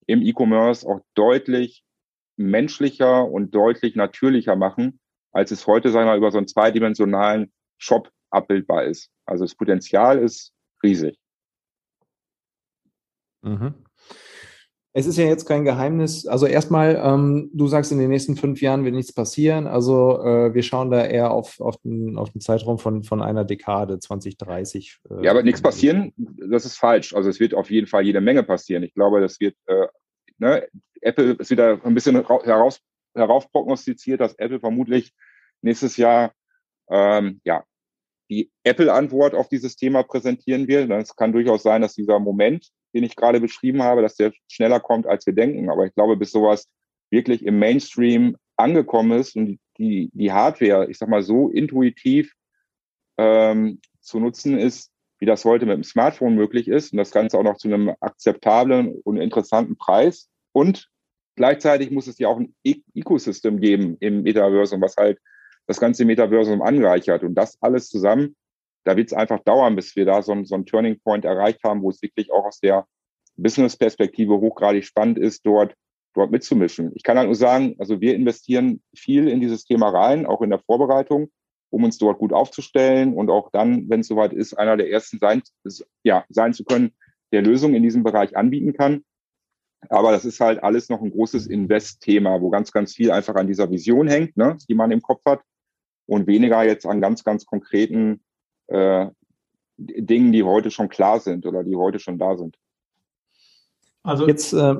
im 0.07 0.23
E-Commerce 0.23 0.89
auch 0.89 1.01
deutlich 1.15 1.85
menschlicher 2.37 3.29
und 3.29 3.55
deutlich 3.55 3.97
natürlicher 3.97 4.57
machen, 4.57 5.01
als 5.33 5.51
es 5.51 5.67
heute, 5.67 5.91
sagen 5.91 6.09
wir, 6.09 6.17
über 6.17 6.31
so 6.31 6.39
einen 6.39 6.49
zweidimensionalen 6.49 7.53
Shop 7.77 8.11
abbildbar 8.31 8.85
ist. 8.85 9.11
Also 9.25 9.45
das 9.45 9.55
Potenzial 9.55 10.19
ist 10.19 10.53
riesig. 10.83 11.19
Mhm. 13.43 13.75
Es 14.93 15.07
ist 15.07 15.19
ja 15.19 15.25
jetzt 15.25 15.47
kein 15.47 15.65
Geheimnis. 15.65 16.27
Also 16.27 16.47
erstmal, 16.47 17.01
ähm, 17.01 17.49
du 17.55 17.69
sagst, 17.69 17.93
in 17.93 17.99
den 17.99 18.11
nächsten 18.11 18.35
fünf 18.35 18.61
Jahren 18.61 18.85
wird 18.85 18.95
nichts 18.95 19.13
passieren. 19.13 19.69
Also 19.69 20.21
äh, 20.21 20.53
wir 20.53 20.65
schauen 20.65 20.91
da 20.91 21.05
eher 21.05 21.31
auf, 21.31 21.61
auf, 21.61 21.77
den, 21.79 22.19
auf 22.19 22.31
den 22.31 22.41
Zeitraum 22.41 22.79
von, 22.79 23.05
von 23.05 23.23
einer 23.23 23.45
Dekade, 23.45 24.01
2030. 24.01 24.99
Äh, 25.09 25.25
ja, 25.25 25.31
aber 25.31 25.45
nichts 25.45 25.63
passieren, 25.63 26.13
das 26.17 26.65
ist 26.65 26.77
falsch. 26.77 27.15
Also 27.15 27.31
es 27.31 27.39
wird 27.39 27.55
auf 27.55 27.71
jeden 27.71 27.87
Fall 27.87 28.03
jede 28.03 28.21
Menge 28.21 28.43
passieren. 28.43 28.83
Ich 28.83 28.93
glaube, 28.93 29.21
das 29.21 29.39
wird, 29.39 29.55
äh, 29.67 29.87
ne, 30.39 30.67
Apple 31.03 31.35
ist 31.35 31.51
wieder 31.51 31.81
ein 31.85 31.95
bisschen 31.95 32.17
heraus, 32.17 32.81
heraufprognostiziert, 33.15 34.21
dass 34.21 34.35
Apple 34.35 34.59
vermutlich 34.59 35.13
nächstes 35.63 35.97
Jahr 35.99 36.33
ähm, 36.91 37.41
ja, 37.45 37.65
die 38.31 38.51
Apple-Antwort 38.63 39.35
auf 39.35 39.49
dieses 39.49 39.77
Thema 39.77 40.05
präsentieren 40.05 40.69
wird. 40.69 40.91
Es 40.91 41.17
kann 41.17 41.33
durchaus 41.33 41.63
sein, 41.63 41.83
dass 41.83 41.95
dieser 41.95 42.21
Moment, 42.21 42.69
den 42.95 43.05
ich 43.05 43.17
gerade 43.17 43.41
beschrieben 43.41 43.83
habe, 43.83 44.03
dass 44.03 44.15
der 44.15 44.33
schneller 44.49 44.81
kommt, 44.81 45.07
als 45.07 45.27
wir 45.27 45.35
denken. 45.35 45.69
Aber 45.69 45.85
ich 45.85 45.95
glaube, 45.95 46.17
bis 46.17 46.31
sowas 46.31 46.69
wirklich 47.11 47.45
im 47.45 47.59
Mainstream 47.59 48.37
angekommen 48.57 49.19
ist 49.19 49.37
und 49.37 49.59
die, 49.79 50.11
die 50.15 50.33
Hardware, 50.33 50.89
ich 50.89 50.99
sag 50.99 51.09
mal, 51.09 51.23
so 51.23 51.49
intuitiv 51.49 52.33
ähm, 53.19 53.81
zu 54.01 54.21
nutzen 54.21 54.57
ist, 54.59 54.93
wie 55.19 55.27
das 55.27 55.45
heute 55.45 55.67
mit 55.67 55.75
dem 55.75 55.85
Smartphone 55.85 56.35
möglich 56.35 56.69
ist 56.69 56.93
und 56.93 56.99
das 56.99 57.11
Ganze 57.11 57.37
auch 57.37 57.43
noch 57.43 57.57
zu 57.57 57.69
einem 57.69 57.95
akzeptablen 58.01 59.01
und 59.03 59.17
interessanten 59.17 59.77
Preis. 59.77 60.29
Und 60.53 60.89
gleichzeitig 61.37 61.91
muss 61.91 62.07
es 62.07 62.19
ja 62.19 62.29
auch 62.29 62.39
ein 62.39 62.55
e 62.63 62.77
Ecosystem 62.95 63.61
geben 63.61 63.97
im 64.01 64.23
Metaversum, 64.23 64.81
was 64.81 64.97
halt 64.97 65.19
das 65.71 65.79
ganze 65.79 66.05
Metaversum 66.05 66.63
anreichert. 66.63 67.23
Und 67.23 67.37
das 67.37 67.57
alles 67.63 67.89
zusammen, 67.89 68.35
da 68.85 68.97
wird 68.97 69.07
es 69.07 69.13
einfach 69.13 69.39
dauern, 69.39 69.77
bis 69.77 69.95
wir 69.95 70.05
da 70.05 70.21
so, 70.21 70.35
so 70.43 70.57
einen 70.57 70.67
Turning 70.67 70.99
Point 70.99 71.25
erreicht 71.25 71.63
haben, 71.63 71.83
wo 71.83 71.91
es 71.91 72.03
wirklich 72.03 72.33
auch 72.33 72.45
aus 72.45 72.59
der 72.59 72.87
Business-Perspektive 73.37 74.41
hochgradig 74.41 74.85
spannend 74.85 75.17
ist, 75.17 75.47
dort, 75.47 75.77
dort 76.15 76.33
mitzumischen. 76.33 76.91
Ich 76.97 77.05
kann 77.05 77.17
halt 77.17 77.29
nur 77.29 77.37
sagen, 77.37 77.77
also 77.79 78.01
wir 78.01 78.17
investieren 78.17 78.83
viel 78.97 79.29
in 79.29 79.41
dieses 79.41 79.65
Thema 79.65 79.91
rein, 79.91 80.27
auch 80.27 80.43
in 80.43 80.51
der 80.51 80.59
Vorbereitung, 80.59 81.31
um 81.71 81.85
uns 81.85 81.99
dort 81.99 82.19
gut 82.19 82.33
aufzustellen 82.33 83.15
und 83.15 83.31
auch 83.31 83.53
dann, 83.53 83.89
wenn 83.89 84.01
es 84.01 84.09
soweit 84.09 84.33
ist, 84.33 84.55
einer 84.55 84.77
der 84.77 84.91
ersten 84.91 85.21
sein, 85.21 85.41
ja, 86.03 86.25
sein 86.31 86.53
zu 86.53 86.65
können, 86.65 86.91
der 87.31 87.43
Lösungen 87.43 87.77
in 87.77 87.85
diesem 87.85 88.03
Bereich 88.03 88.37
anbieten 88.37 88.73
kann. 88.73 89.05
Aber 89.89 90.11
das 90.11 90.25
ist 90.25 90.41
halt 90.41 90.65
alles 90.65 90.89
noch 90.89 91.01
ein 91.01 91.13
großes 91.13 91.47
Invest-Thema, 91.47 92.41
wo 92.41 92.51
ganz, 92.51 92.73
ganz 92.73 92.93
viel 92.93 93.13
einfach 93.13 93.37
an 93.37 93.47
dieser 93.47 93.71
Vision 93.71 94.09
hängt, 94.09 94.37
ne, 94.37 94.57
die 94.69 94.75
man 94.75 94.91
im 94.91 95.01
Kopf 95.01 95.25
hat 95.25 95.41
und 96.11 96.27
weniger 96.27 96.65
jetzt 96.65 96.87
an 96.87 97.01
ganz, 97.01 97.23
ganz 97.23 97.47
konkreten 97.47 98.21
äh, 98.67 99.07
Dingen, 99.77 100.33
die 100.33 100.43
heute 100.43 100.73
schon 100.73 100.89
klar 100.89 101.21
sind 101.21 101.47
oder 101.47 101.63
die 101.63 101.77
heute 101.77 102.01
schon 102.01 102.19
da 102.19 102.37
sind. 102.37 102.57
Also 104.03 104.27
jetzt, 104.27 104.53
äh, 104.53 104.75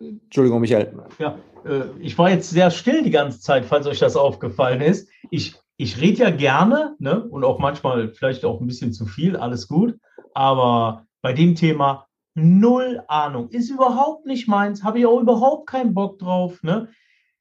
Entschuldigung, 0.00 0.62
Michael. 0.62 0.94
Ja, 1.18 1.38
äh, 1.66 1.82
ich 2.00 2.16
war 2.16 2.30
jetzt 2.30 2.48
sehr 2.48 2.70
still 2.70 3.02
die 3.02 3.10
ganze 3.10 3.40
Zeit, 3.40 3.66
falls 3.66 3.86
euch 3.86 3.98
das 3.98 4.16
aufgefallen 4.16 4.80
ist. 4.80 5.10
Ich, 5.30 5.54
ich 5.76 6.00
rede 6.00 6.22
ja 6.22 6.30
gerne 6.30 6.96
ne, 6.98 7.22
und 7.22 7.44
auch 7.44 7.58
manchmal 7.58 8.14
vielleicht 8.14 8.46
auch 8.46 8.58
ein 8.60 8.66
bisschen 8.66 8.94
zu 8.94 9.04
viel, 9.04 9.36
alles 9.36 9.68
gut. 9.68 9.98
Aber 10.32 11.06
bei 11.20 11.34
dem 11.34 11.56
Thema 11.56 12.06
null 12.34 13.02
Ahnung, 13.06 13.50
ist 13.50 13.70
überhaupt 13.70 14.24
nicht 14.24 14.48
meins, 14.48 14.82
habe 14.82 14.98
ich 14.98 15.06
auch 15.06 15.20
überhaupt 15.20 15.68
keinen 15.68 15.92
Bock 15.92 16.18
drauf. 16.18 16.62
Ne? 16.62 16.88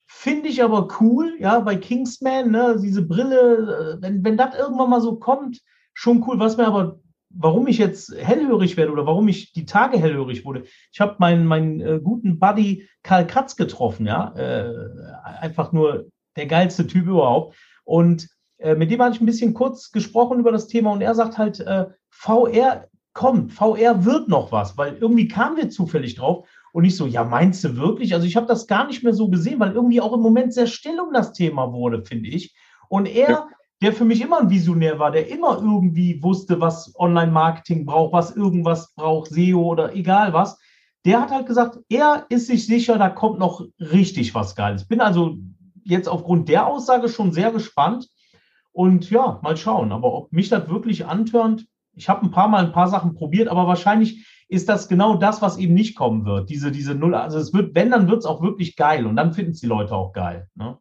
Finde 0.06 0.50
ich 0.50 0.64
aber 0.64 0.88
cool, 1.00 1.36
ja, 1.40 1.60
bei 1.60 1.76
Kingsman, 1.76 2.52
ne, 2.52 2.78
diese 2.82 3.02
Brille, 3.02 3.98
äh, 3.98 4.02
wenn, 4.02 4.24
wenn 4.24 4.38
das 4.38 4.56
irgendwann 4.56 4.90
mal 4.90 5.02
so 5.02 5.16
kommt, 5.16 5.62
schon 5.94 6.24
cool. 6.28 6.40
Was 6.40 6.58
mir 6.58 6.68
aber, 6.68 7.00
warum 7.30 7.68
ich 7.68 7.78
jetzt 7.78 8.14
hellhörig 8.16 8.78
werde 8.78 8.92
oder 8.92 9.06
warum 9.06 9.28
ich 9.28 9.54
die 9.54 9.66
Tage 9.66 9.98
hellhörig 9.98 10.46
wurde, 10.46 10.64
ich 10.92 11.00
habe 11.02 11.16
meinen, 11.20 11.46
meinen 11.46 11.82
äh, 11.82 12.00
guten 12.02 12.40
Buddy 12.40 12.88
Karl 13.02 13.28
Kratz 13.28 13.56
getroffen, 13.56 14.06
ja, 14.06 14.34
äh, 14.36 14.74
einfach 15.40 15.72
nur 15.72 16.08
der 16.36 16.48
geilste 16.48 16.88
Typ 16.88 17.08
überhaupt. 17.08 17.56
Und 17.84 18.30
äh, 18.58 18.76
mit 18.76 18.92
dem 18.92 19.02
habe 19.02 19.14
ich 19.14 19.22
ein 19.22 19.26
bisschen 19.26 19.54
kurz 19.54 19.92
gesprochen 19.92 20.40
über 20.40 20.52
das 20.52 20.68
Thema 20.68 20.92
und 20.92 21.02
er 21.02 21.16
sagt 21.16 21.38
halt, 21.38 21.60
äh, 21.60 21.88
VR 22.10 22.88
kommt, 23.14 23.54
VR 23.54 24.06
wird 24.06 24.28
noch 24.28 24.52
was, 24.52 24.78
weil 24.78 24.96
irgendwie 24.96 25.28
kamen 25.28 25.58
wir 25.58 25.70
zufällig 25.70 26.16
drauf 26.16 26.48
und 26.74 26.86
ich 26.86 26.98
so, 26.98 27.06
ja, 27.06 27.24
meinst 27.24 27.64
du 27.64 27.78
wirklich? 27.78 28.16
Also 28.16 28.26
ich 28.26 28.36
habe 28.36 28.48
das 28.48 28.66
gar 28.66 28.88
nicht 28.88 29.04
mehr 29.04 29.14
so 29.14 29.30
gesehen, 29.30 29.60
weil 29.60 29.74
irgendwie 29.74 30.02
auch 30.02 30.12
im 30.12 30.22
Moment 30.22 30.54
sehr 30.54 30.66
still 30.66 31.00
um 31.00 31.14
das 31.14 31.32
Thema 31.32 31.72
wurde, 31.72 32.04
finde 32.04 32.30
ich. 32.30 32.56
Und 32.90 33.06
er, 33.06 33.30
ja. 33.30 33.48
der 33.82 33.94
für 33.94 34.06
mich 34.06 34.22
immer 34.22 34.42
ein 34.42 34.50
Visionär 34.50 34.98
war, 34.98 35.12
der 35.12 35.30
immer 35.30 35.60
irgendwie 35.62 36.22
wusste, 36.24 36.60
was 36.60 36.92
Online-Marketing 36.98 37.86
braucht, 37.86 38.14
was 38.14 38.36
irgendwas 38.36 38.92
braucht, 38.96 39.30
SEO 39.30 39.62
oder 39.62 39.94
egal 39.94 40.34
was, 40.34 40.60
der 41.06 41.22
hat 41.22 41.30
halt 41.30 41.46
gesagt, 41.46 41.78
er 41.90 42.26
ist 42.30 42.48
sich 42.48 42.66
sicher, 42.66 42.98
da 42.98 43.10
kommt 43.10 43.38
noch 43.38 43.64
richtig 43.80 44.34
was 44.34 44.56
Geiles. 44.56 44.88
Bin 44.88 45.00
also 45.00 45.38
jetzt 45.84 46.10
aufgrund 46.10 46.50
der 46.50 46.66
Aussage 46.66 47.08
schon 47.08 47.34
sehr 47.34 47.52
gespannt. 47.52 48.10
Und 48.72 49.12
ja, 49.12 49.40
mal 49.44 49.58
schauen. 49.58 49.92
Aber 49.92 50.12
ob 50.12 50.34
mich 50.34 50.50
das 50.50 50.68
wirklich 50.70 51.06
antörnt, 51.06 51.68
ich 51.94 52.10
habe 52.10 52.26
ein 52.26 52.32
paar 52.32 52.48
Mal 52.48 52.66
ein 52.66 52.72
paar 52.72 52.88
Sachen 52.88 53.14
probiert, 53.14 53.48
aber 53.48 53.68
wahrscheinlich 53.68 54.26
ist 54.48 54.70
das 54.70 54.88
genau 54.88 55.16
das, 55.16 55.42
was 55.42 55.58
eben 55.58 55.74
nicht 55.74 55.96
kommen 55.96 56.26
wird. 56.26 56.50
Diese, 56.50 56.72
diese 56.72 56.96
Null, 56.96 57.16
also 57.16 57.38
es 57.38 57.54
wird, 57.54 57.76
wenn, 57.76 57.92
dann 57.92 58.08
wird 58.08 58.20
es 58.20 58.26
auch 58.26 58.42
wirklich 58.42 58.76
geil 58.76 59.06
und 59.06 59.16
dann 59.16 59.34
finden 59.34 59.52
es 59.52 59.62
die 59.62 59.68
Leute 59.68 59.94
auch 59.94 60.14
geil. 60.14 60.48
Ne? 60.56 60.78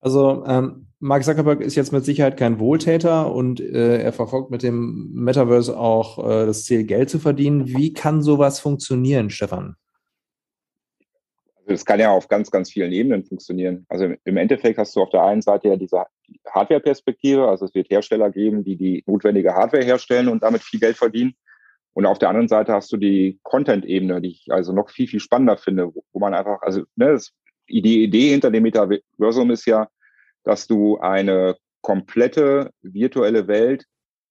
Also 0.00 0.44
ähm, 0.46 0.86
Mark 0.98 1.24
Zuckerberg 1.24 1.60
ist 1.60 1.74
jetzt 1.74 1.92
mit 1.92 2.04
Sicherheit 2.04 2.36
kein 2.36 2.58
Wohltäter 2.58 3.32
und 3.32 3.60
äh, 3.60 3.98
er 4.02 4.12
verfolgt 4.12 4.50
mit 4.50 4.62
dem 4.62 5.10
Metaverse 5.12 5.78
auch 5.78 6.18
äh, 6.18 6.46
das 6.46 6.64
Ziel, 6.64 6.84
Geld 6.84 7.10
zu 7.10 7.18
verdienen. 7.18 7.66
Wie 7.66 7.92
kann 7.92 8.22
sowas 8.22 8.60
funktionieren, 8.60 9.30
Stefan? 9.30 9.76
Also 11.56 11.70
das 11.70 11.84
kann 11.84 11.98
ja 11.98 12.10
auf 12.10 12.28
ganz, 12.28 12.50
ganz 12.50 12.70
vielen 12.70 12.92
Ebenen 12.92 13.24
funktionieren. 13.24 13.84
Also 13.88 14.08
im 14.24 14.36
Endeffekt 14.36 14.78
hast 14.78 14.94
du 14.94 15.02
auf 15.02 15.10
der 15.10 15.24
einen 15.24 15.42
Seite 15.42 15.68
ja 15.68 15.76
diese 15.76 16.04
Hardware-Perspektive, 16.48 17.48
also 17.48 17.64
es 17.64 17.74
wird 17.74 17.90
Hersteller 17.90 18.30
geben, 18.30 18.62
die 18.62 18.76
die 18.76 19.02
notwendige 19.06 19.54
Hardware 19.54 19.84
herstellen 19.84 20.28
und 20.28 20.42
damit 20.42 20.62
viel 20.62 20.78
Geld 20.78 20.96
verdienen. 20.96 21.34
Und 21.96 22.04
auf 22.04 22.18
der 22.18 22.28
anderen 22.28 22.48
Seite 22.48 22.74
hast 22.74 22.92
du 22.92 22.98
die 22.98 23.40
Content-Ebene, 23.42 24.20
die 24.20 24.28
ich 24.28 24.52
also 24.52 24.74
noch 24.74 24.90
viel, 24.90 25.08
viel 25.08 25.18
spannender 25.18 25.56
finde, 25.56 25.94
wo 25.94 26.18
man 26.18 26.34
einfach, 26.34 26.60
also 26.60 26.82
ne, 26.94 27.18
die 27.70 28.02
Idee 28.04 28.32
hinter 28.32 28.50
dem 28.50 28.64
Metaversum 28.64 29.50
ist 29.50 29.64
ja, 29.64 29.88
dass 30.44 30.66
du 30.66 30.98
eine 30.98 31.56
komplette 31.80 32.70
virtuelle 32.82 33.48
Welt 33.48 33.86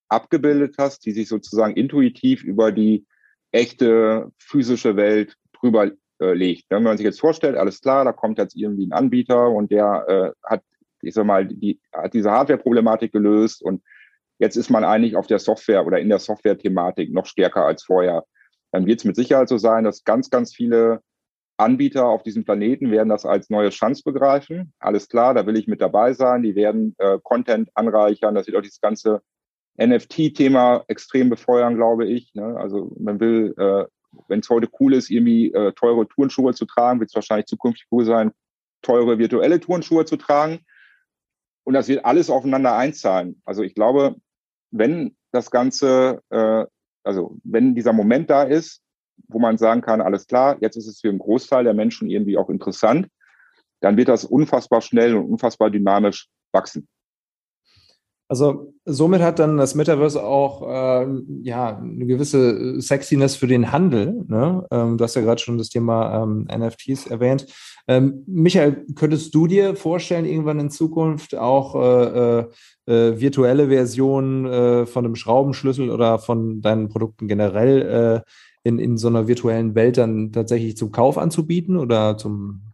abgebildet 0.09 0.75
hast, 0.77 1.07
die 1.07 1.11
sich 1.11 1.27
sozusagen 1.27 1.75
intuitiv 1.75 2.43
über 2.43 2.71
die 2.71 3.07
echte 3.51 4.31
physische 4.37 4.95
Welt 4.95 5.35
drüber 5.51 5.89
äh, 6.19 6.33
legt. 6.33 6.65
Wenn 6.69 6.83
man 6.83 6.97
sich 6.97 7.05
jetzt 7.05 7.19
vorstellt, 7.19 7.57
alles 7.57 7.81
klar, 7.81 8.05
da 8.05 8.11
kommt 8.11 8.37
jetzt 8.37 8.55
irgendwie 8.55 8.85
ein 8.85 8.93
Anbieter 8.93 9.49
und 9.49 9.71
der 9.71 10.05
äh, 10.07 10.47
hat, 10.47 10.61
ich 11.01 11.15
sag 11.15 11.25
mal, 11.25 11.47
die, 11.47 11.79
hat 11.91 12.13
diese 12.13 12.29
Hardware-Problematik 12.29 13.11
gelöst 13.11 13.63
und 13.63 13.81
Jetzt 14.37 14.57
ist 14.57 14.69
man 14.69 14.83
eigentlich 14.83 15.15
auf 15.15 15.27
der 15.27 15.39
Software 15.39 15.85
oder 15.85 15.99
in 15.99 16.09
der 16.09 16.19
Software-Thematik 16.19 17.13
noch 17.13 17.25
stärker 17.25 17.65
als 17.65 17.83
vorher. 17.83 18.25
Dann 18.71 18.85
wird 18.85 18.99
es 18.99 19.05
mit 19.05 19.15
Sicherheit 19.15 19.47
so 19.47 19.57
sein, 19.57 19.83
dass 19.83 20.03
ganz, 20.03 20.29
ganz 20.29 20.53
viele 20.53 21.01
Anbieter 21.57 22.07
auf 22.07 22.23
diesem 22.23 22.43
Planeten 22.43 22.91
werden 22.91 23.09
das 23.09 23.25
als 23.25 23.49
neue 23.49 23.69
Chance 23.69 24.03
begreifen. 24.03 24.73
Alles 24.79 25.07
klar, 25.07 25.33
da 25.33 25.45
will 25.45 25.55
ich 25.57 25.67
mit 25.67 25.79
dabei 25.79 26.13
sein. 26.13 26.43
Die 26.43 26.55
werden 26.55 26.95
äh, 26.97 27.17
Content 27.23 27.69
anreichern. 27.75 28.35
Das 28.35 28.47
wird 28.47 28.57
auch 28.57 28.61
dieses 28.61 28.81
ganze 28.81 29.21
NFT-Thema 29.77 30.83
extrem 30.87 31.29
befeuern, 31.29 31.75
glaube 31.75 32.05
ich. 32.05 32.33
Ne? 32.33 32.57
Also 32.57 32.93
man 32.99 33.19
will, 33.19 33.53
äh, 33.57 33.85
wenn 34.27 34.41
es 34.41 34.49
heute 34.49 34.69
cool 34.79 34.93
ist, 34.93 35.09
irgendwie 35.09 35.53
äh, 35.53 35.71
teure 35.73 36.07
Turnschuhe 36.07 36.53
zu 36.53 36.65
tragen, 36.65 36.99
wird 36.99 37.09
es 37.09 37.15
wahrscheinlich 37.15 37.47
zukünftig 37.47 37.87
cool 37.91 38.05
sein, 38.05 38.31
teure 38.81 39.17
virtuelle 39.17 39.59
Turnschuhe 39.59 40.05
zu 40.05 40.17
tragen. 40.17 40.59
Und 41.63 41.73
das 41.73 41.87
wird 41.87 42.05
alles 42.05 42.29
aufeinander 42.29 42.75
einzahlen. 42.75 43.41
Also 43.45 43.63
ich 43.63 43.75
glaube, 43.75 44.15
wenn 44.77 45.15
das 45.31 45.51
Ganze, 45.51 46.21
äh, 46.29 46.65
also 47.03 47.37
wenn 47.43 47.75
dieser 47.75 47.93
Moment 47.93 48.29
da 48.29 48.43
ist, 48.43 48.81
wo 49.27 49.39
man 49.39 49.57
sagen 49.57 49.81
kann, 49.81 50.01
alles 50.01 50.27
klar, 50.27 50.57
jetzt 50.59 50.75
ist 50.75 50.87
es 50.87 50.99
für 50.99 51.09
einen 51.09 51.19
Großteil 51.19 51.63
der 51.63 51.73
Menschen 51.73 52.09
irgendwie 52.09 52.37
auch 52.37 52.49
interessant, 52.49 53.07
dann 53.81 53.97
wird 53.97 54.09
das 54.09 54.25
unfassbar 54.25 54.81
schnell 54.81 55.15
und 55.15 55.25
unfassbar 55.25 55.69
dynamisch 55.69 56.27
wachsen. 56.51 56.87
Also 58.27 58.73
somit 58.85 59.21
hat 59.21 59.37
dann 59.37 59.57
das 59.57 59.75
Metaverse 59.75 60.23
auch 60.23 60.67
äh, 60.67 61.07
ja 61.43 61.77
eine 61.77 62.07
gewisse 62.07 62.81
Sexiness 62.81 63.35
für 63.35 63.45
den 63.45 63.71
Handel. 63.71 64.25
Ne? 64.27 64.65
Ähm, 64.71 64.97
du 64.97 65.03
hast 65.03 65.15
ja 65.15 65.21
gerade 65.21 65.39
schon 65.39 65.59
das 65.59 65.69
Thema 65.69 66.23
ähm, 66.23 66.47
NFTs 66.51 67.05
erwähnt. 67.05 67.45
Ähm, 67.87 68.23
Michael, 68.25 68.85
könntest 68.95 69.35
du 69.35 69.45
dir 69.45 69.75
vorstellen, 69.75 70.25
irgendwann 70.25 70.59
in 70.59 70.69
Zukunft 70.71 71.35
auch 71.35 71.75
äh, 71.75 72.39
äh, 72.39 72.45
äh 72.87 73.19
virtuelle 73.19 73.69
Versionen 73.69 74.45
äh, 74.45 74.85
von 74.87 75.05
einem 75.05 75.15
Schraubenschlüssel 75.15 75.91
oder 75.91 76.17
von 76.17 76.61
deinen 76.61 76.89
Produkten 76.89 77.27
generell 77.27 78.23
äh, 78.25 78.29
in, 78.63 78.79
in 78.79 78.97
so 78.97 79.07
einer 79.07 79.27
virtuellen 79.27 79.75
Welt 79.75 79.97
dann 79.97 80.31
tatsächlich 80.31 80.75
zum 80.75 80.91
Kauf 80.91 81.19
anzubieten 81.19 81.77
oder 81.77 82.17
zum, 82.17 82.73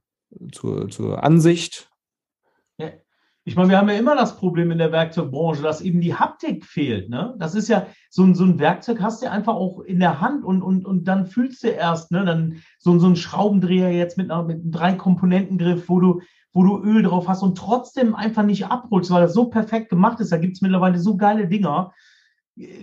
zur, 0.53 0.89
zur 0.89 1.21
Ansicht? 1.23 1.90
Ich 3.43 3.55
meine, 3.55 3.69
wir 3.69 3.79
haben 3.79 3.89
ja 3.89 3.95
immer 3.95 4.15
das 4.15 4.37
Problem 4.37 4.69
in 4.69 4.77
der 4.77 4.91
Werkzeugbranche, 4.91 5.63
dass 5.63 5.81
eben 5.81 5.99
die 5.99 6.13
Haptik 6.13 6.63
fehlt. 6.63 7.09
Ne? 7.09 7.33
Das 7.39 7.55
ist 7.55 7.69
ja 7.69 7.87
so 8.11 8.23
ein, 8.23 8.35
so 8.35 8.43
ein 8.43 8.59
Werkzeug 8.59 9.01
hast 9.01 9.23
du 9.23 9.31
einfach 9.31 9.55
auch 9.55 9.79
in 9.79 9.99
der 9.99 10.21
Hand 10.21 10.45
und, 10.45 10.61
und, 10.61 10.85
und 10.85 11.07
dann 11.07 11.25
fühlst 11.25 11.63
du 11.63 11.69
erst, 11.69 12.11
ne, 12.11 12.23
dann 12.23 12.57
so, 12.77 12.99
so 12.99 13.07
ein 13.07 13.15
Schraubendreher 13.15 13.91
jetzt 13.91 14.17
mit, 14.17 14.29
einer, 14.29 14.43
mit 14.43 14.61
einem 14.61 14.71
Drei-Komponentengriff, 14.71 15.89
wo 15.89 15.99
du, 15.99 16.21
wo 16.53 16.63
du 16.63 16.83
Öl 16.83 17.01
drauf 17.01 17.27
hast 17.27 17.41
und 17.41 17.57
trotzdem 17.57 18.13
einfach 18.13 18.43
nicht 18.43 18.67
abholst, 18.67 19.09
weil 19.09 19.23
das 19.23 19.33
so 19.33 19.45
perfekt 19.45 19.89
gemacht 19.89 20.19
ist. 20.19 20.31
Da 20.31 20.37
gibt 20.37 20.57
es 20.57 20.61
mittlerweile 20.61 20.99
so 20.99 21.17
geile 21.17 21.47
Dinger. 21.47 21.93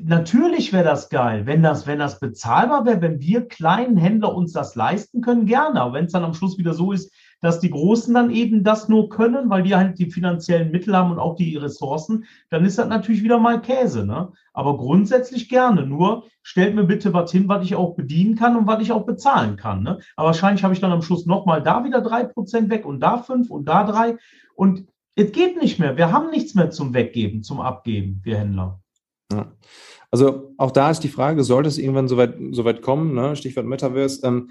Natürlich 0.03 0.73
wäre 0.73 0.83
das 0.85 1.09
geil, 1.09 1.47
wenn 1.47 1.62
das, 1.62 1.87
wenn 1.87 2.01
das 2.01 2.18
bezahlbar 2.18 2.85
wäre, 2.85 3.01
wenn 3.01 3.21
wir 3.21 3.47
kleinen 3.47 3.97
Händler 3.97 4.35
uns 4.35 4.53
das 4.53 4.75
leisten 4.75 5.21
können, 5.21 5.47
gerne. 5.47 5.81
Aber 5.83 5.92
wenn 5.92 6.07
es 6.07 6.12
dann 6.12 6.25
am 6.25 6.35
Schluss 6.35 6.59
wieder 6.59 6.75
so 6.75 6.90
ist, 6.90 7.12
dass 7.40 7.61
die 7.61 7.70
Großen 7.70 8.12
dann 8.12 8.31
eben 8.31 8.64
das 8.64 8.88
nur 8.88 9.09
können, 9.09 9.48
weil 9.48 9.62
die 9.62 9.74
halt 9.74 9.98
die 9.98 10.11
finanziellen 10.11 10.70
Mittel 10.70 10.96
haben 10.96 11.12
und 11.12 11.18
auch 11.18 11.37
die 11.37 11.57
Ressourcen, 11.57 12.24
dann 12.51 12.64
ist 12.64 12.79
das 12.79 12.88
natürlich 12.88 13.22
wieder 13.22 13.38
mal 13.38 13.61
Käse. 13.61 14.05
Ne? 14.05 14.33
Aber 14.53 14.77
grundsätzlich 14.77 15.48
gerne. 15.48 15.87
Nur 15.87 16.24
stellt 16.42 16.74
mir 16.74 16.85
bitte 16.85 17.12
was 17.12 17.31
hin, 17.31 17.48
was 17.48 17.64
ich 17.64 17.74
auch 17.74 17.94
bedienen 17.94 18.35
kann 18.35 18.57
und 18.57 18.66
was 18.66 18.83
ich 18.83 18.92
auch 18.92 19.07
bezahlen 19.07 19.57
kann. 19.57 19.83
Ne? 19.83 19.98
Aber 20.16 20.29
wahrscheinlich 20.29 20.64
habe 20.64 20.74
ich 20.74 20.81
dann 20.81 20.92
am 20.92 21.03
Schluss 21.03 21.27
nochmal 21.27 21.62
da 21.62 21.85
wieder 21.85 22.01
drei 22.01 22.24
Prozent 22.24 22.70
weg 22.70 22.85
und 22.85 23.01
da 23.01 23.18
fünf 23.18 23.51
und 23.51 23.66
da 23.66 23.85
drei. 23.85 24.16
Und 24.55 24.87
es 25.14 25.33
geht 25.33 25.61
nicht 25.61 25.79
mehr. 25.79 25.96
Wir 25.96 26.12
haben 26.12 26.31
nichts 26.31 26.55
mehr 26.55 26.70
zum 26.70 26.94
Weggeben, 26.94 27.42
zum 27.42 27.61
Abgeben, 27.61 28.20
wir 28.24 28.38
Händler. 28.38 28.81
Ja. 29.33 29.53
Also 30.11 30.55
auch 30.57 30.70
da 30.70 30.90
ist 30.90 31.01
die 31.01 31.09
Frage, 31.09 31.44
sollte 31.44 31.68
es 31.68 31.79
irgendwann 31.79 32.09
soweit 32.09 32.37
so 32.53 32.64
weit 32.64 32.83
kommen, 32.83 33.14
ne? 33.14 33.37
Stichwort 33.37 33.66
Metaverse, 33.66 34.27
ähm, 34.27 34.51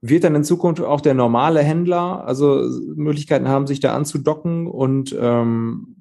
wird 0.00 0.24
dann 0.24 0.34
in 0.34 0.44
Zukunft 0.44 0.80
auch 0.80 1.00
der 1.00 1.14
normale 1.14 1.62
Händler 1.62 2.24
also 2.24 2.68
Möglichkeiten 2.94 3.48
haben, 3.48 3.66
sich 3.66 3.80
da 3.80 3.94
anzudocken 3.94 4.66
und 4.66 5.16
ähm, 5.18 5.96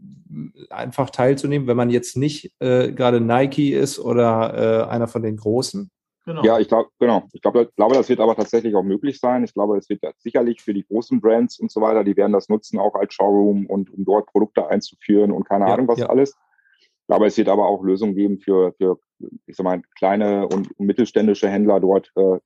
einfach 0.69 1.09
teilzunehmen, 1.09 1.67
wenn 1.67 1.77
man 1.77 1.89
jetzt 1.89 2.17
nicht 2.17 2.53
äh, 2.59 2.91
gerade 2.91 3.21
Nike 3.21 3.73
ist 3.73 3.99
oder 3.99 4.85
äh, 4.87 4.89
einer 4.89 5.07
von 5.07 5.23
den 5.23 5.37
Großen? 5.37 5.89
Genau. 6.25 6.43
Ja, 6.43 6.59
ich 6.59 6.67
glaube, 6.67 6.89
genau. 6.99 7.23
Ich 7.31 7.41
glaube, 7.41 7.71
glaube, 7.77 7.95
das 7.95 8.09
wird 8.09 8.19
aber 8.19 8.35
tatsächlich 8.35 8.75
auch 8.75 8.83
möglich 8.83 9.17
sein. 9.19 9.45
Ich 9.45 9.53
glaube, 9.53 9.77
es 9.77 9.89
wird 9.89 10.01
sicherlich 10.17 10.61
für 10.61 10.73
die 10.73 10.85
großen 10.85 11.21
Brands 11.21 11.57
und 11.57 11.71
so 11.71 11.79
weiter, 11.79 12.03
die 12.03 12.17
werden 12.17 12.33
das 12.33 12.49
nutzen, 12.49 12.79
auch 12.79 12.95
als 12.95 13.13
Showroom 13.13 13.65
und 13.65 13.93
um 13.93 14.03
dort 14.03 14.25
Produkte 14.27 14.67
einzuführen 14.67 15.31
und 15.31 15.45
keine 15.45 15.67
ja, 15.67 15.73
Ahnung 15.73 15.87
was 15.87 15.99
ja. 15.99 16.07
alles. 16.07 16.35
Ich 16.81 17.07
glaube, 17.07 17.27
es 17.27 17.37
wird 17.37 17.47
aber 17.47 17.67
auch 17.67 17.81
Lösungen 17.81 18.13
geben 18.13 18.39
für, 18.39 18.73
für 18.73 18.99
ich 19.45 19.55
sag 19.55 19.63
mal, 19.63 19.81
kleine 19.97 20.49
und 20.49 20.77
mittelständische 20.77 21.47
Händler 21.47 21.79
dort 21.79 22.11
äh, 22.15 22.39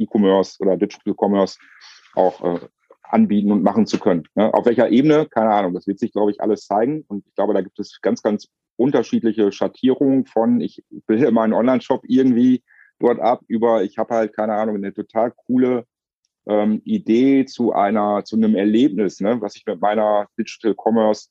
E-Commerce 0.00 0.56
oder 0.60 0.76
Digital 0.76 1.14
Commerce 1.14 1.58
auch 2.14 2.42
äh, 2.42 2.60
anbieten 3.02 3.52
und 3.52 3.62
machen 3.62 3.86
zu 3.86 3.98
können. 3.98 4.24
Ne? 4.34 4.52
Auf 4.52 4.66
welcher 4.66 4.90
Ebene? 4.90 5.26
Keine 5.26 5.50
Ahnung. 5.50 5.74
Das 5.74 5.86
wird 5.86 5.98
sich, 5.98 6.12
glaube 6.12 6.30
ich, 6.30 6.40
alles 6.40 6.66
zeigen. 6.66 7.04
Und 7.08 7.26
ich 7.26 7.34
glaube, 7.34 7.54
da 7.54 7.60
gibt 7.60 7.78
es 7.78 8.00
ganz, 8.00 8.22
ganz 8.22 8.48
unterschiedliche 8.76 9.52
Schattierungen 9.52 10.26
von, 10.26 10.60
ich 10.60 10.82
bilde 11.06 11.30
meinen 11.32 11.52
Online-Shop 11.52 12.02
irgendwie 12.06 12.62
dort 12.98 13.20
ab, 13.20 13.40
über, 13.46 13.82
ich 13.82 13.98
habe 13.98 14.14
halt, 14.14 14.34
keine 14.34 14.54
Ahnung, 14.54 14.76
eine 14.76 14.92
total 14.92 15.32
coole 15.32 15.86
ähm, 16.46 16.82
Idee 16.84 17.44
zu 17.46 17.72
einer, 17.72 18.24
zu 18.24 18.36
einem 18.36 18.54
Erlebnis, 18.54 19.20
ne, 19.20 19.40
was 19.40 19.56
ich 19.56 19.64
mit 19.66 19.80
meiner 19.80 20.28
Digital 20.38 20.74
Commerce 20.74 21.28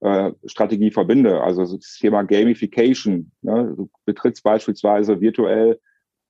äh, 0.00 0.32
Strategie 0.46 0.90
verbinde. 0.90 1.42
Also 1.42 1.62
das 1.62 1.98
Thema 1.98 2.22
Gamification. 2.22 3.30
Ne? 3.42 3.74
Du 3.76 3.90
betrittst 4.06 4.42
beispielsweise 4.42 5.20
virtuell 5.20 5.78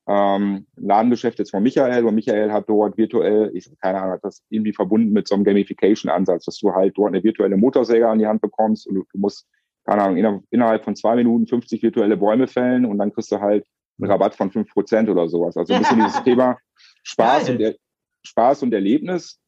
ähm, 0.08 0.66
Ladengeschäft 0.76 1.38
jetzt 1.38 1.50
von 1.50 1.62
Michael 1.62 2.04
und 2.04 2.14
Michael 2.14 2.52
hat 2.52 2.68
dort 2.68 2.96
virtuell, 2.96 3.50
ich 3.54 3.70
keine 3.80 4.00
Ahnung, 4.00 4.12
hat 4.14 4.24
das 4.24 4.42
irgendwie 4.48 4.72
verbunden 4.72 5.12
mit 5.12 5.28
so 5.28 5.34
einem 5.34 5.44
Gamification-Ansatz, 5.44 6.46
dass 6.46 6.58
du 6.58 6.72
halt 6.72 6.96
dort 6.96 7.08
eine 7.08 7.22
virtuelle 7.22 7.56
Motorsäge 7.56 8.08
an 8.08 8.18
die 8.18 8.26
Hand 8.26 8.40
bekommst 8.40 8.86
und 8.86 8.94
du, 8.96 9.04
du 9.12 9.18
musst, 9.18 9.46
keine 9.84 10.02
Ahnung, 10.02 10.44
innerhalb 10.50 10.84
von 10.84 10.96
zwei 10.96 11.16
Minuten 11.16 11.46
50 11.46 11.82
virtuelle 11.82 12.16
Bäume 12.16 12.48
fällen 12.48 12.86
und 12.86 12.98
dann 12.98 13.12
kriegst 13.12 13.30
du 13.30 13.40
halt 13.40 13.66
einen 14.00 14.10
Rabatt 14.10 14.34
von 14.34 14.50
fünf 14.50 14.70
Prozent 14.72 15.08
oder 15.08 15.28
sowas. 15.28 15.56
Also 15.56 15.74
ein 15.74 15.80
bisschen 15.80 15.98
dieses 15.98 16.22
Thema 16.24 16.58
Spaß 17.02 17.50
und, 17.50 17.76
Spaß 18.24 18.62
und 18.62 18.72
Erlebnis 18.72 19.38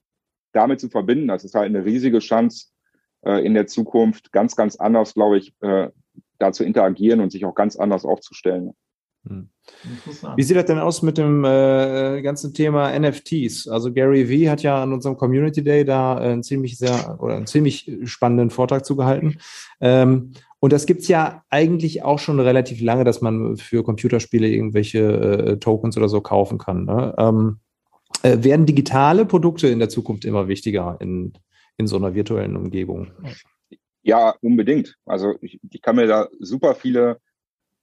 damit 0.53 0.81
zu 0.81 0.89
verbinden, 0.89 1.29
das 1.29 1.45
ist 1.45 1.55
halt 1.55 1.67
eine 1.67 1.85
riesige 1.85 2.19
Chance, 2.19 2.67
äh, 3.23 3.45
in 3.45 3.55
der 3.55 3.67
Zukunft 3.67 4.33
ganz, 4.33 4.57
ganz 4.57 4.77
anders, 4.77 5.15
glaube 5.15 5.39
ich, 5.39 5.55
äh, 5.61 5.89
da 6.39 6.53
zu 6.53 6.65
interagieren 6.65 7.21
und 7.21 7.31
sich 7.31 7.45
auch 7.45 7.55
ganz 7.55 7.77
anders 7.77 8.05
aufzustellen. 8.05 8.73
Hm. 9.27 9.49
Wie 10.37 10.43
sieht 10.43 10.57
das 10.57 10.65
denn 10.67 10.79
aus 10.79 11.03
mit 11.03 11.17
dem 11.17 11.45
äh, 11.45 12.21
ganzen 12.23 12.53
Thema 12.53 12.99
NFTs? 12.99 13.69
Also 13.69 13.93
Gary 13.93 14.29
Vee 14.29 14.49
hat 14.49 14.63
ja 14.63 14.83
an 14.83 14.93
unserem 14.93 15.17
Community 15.17 15.63
Day 15.63 15.85
da 15.85 16.19
äh, 16.19 16.33
einen 16.33 16.43
ziemlich 16.43 16.79
sehr 16.79 17.19
oder 17.21 17.37
einen 17.37 17.47
ziemlich 17.47 17.91
spannenden 18.05 18.51
Vortrag 18.51 18.85
zugehalten. 18.85 19.39
Ähm, 19.81 20.33
und 20.59 20.73
das 20.73 20.87
gibt's 20.87 21.09
ja 21.09 21.45
eigentlich 21.51 22.03
auch 22.03 22.19
schon 22.19 22.39
relativ 22.41 22.81
lange, 22.81 23.05
dass 23.05 23.21
man 23.21 23.57
für 23.57 23.83
Computerspiele 23.83 24.49
irgendwelche 24.49 24.99
äh, 25.01 25.57
Tokens 25.59 25.97
oder 25.97 26.09
so 26.09 26.21
kaufen 26.21 26.59
kann. 26.59 26.85
Ne? 26.85 27.15
Ähm, 27.19 27.59
äh, 28.23 28.43
werden 28.45 28.67
digitale 28.67 29.25
Produkte 29.25 29.69
in 29.69 29.79
der 29.79 29.89
Zukunft 29.89 30.25
immer 30.25 30.49
wichtiger 30.49 30.97
in, 31.01 31.33
in 31.77 31.87
so 31.87 31.97
einer 31.97 32.15
virtuellen 32.15 32.57
Umgebung? 32.57 33.11
Ja, 34.03 34.35
unbedingt. 34.41 34.97
Also 35.05 35.35
ich, 35.41 35.61
ich 35.69 35.83
kann 35.83 35.97
mir 35.97 36.07
da 36.07 36.29
super 36.39 36.75
viele 36.75 37.19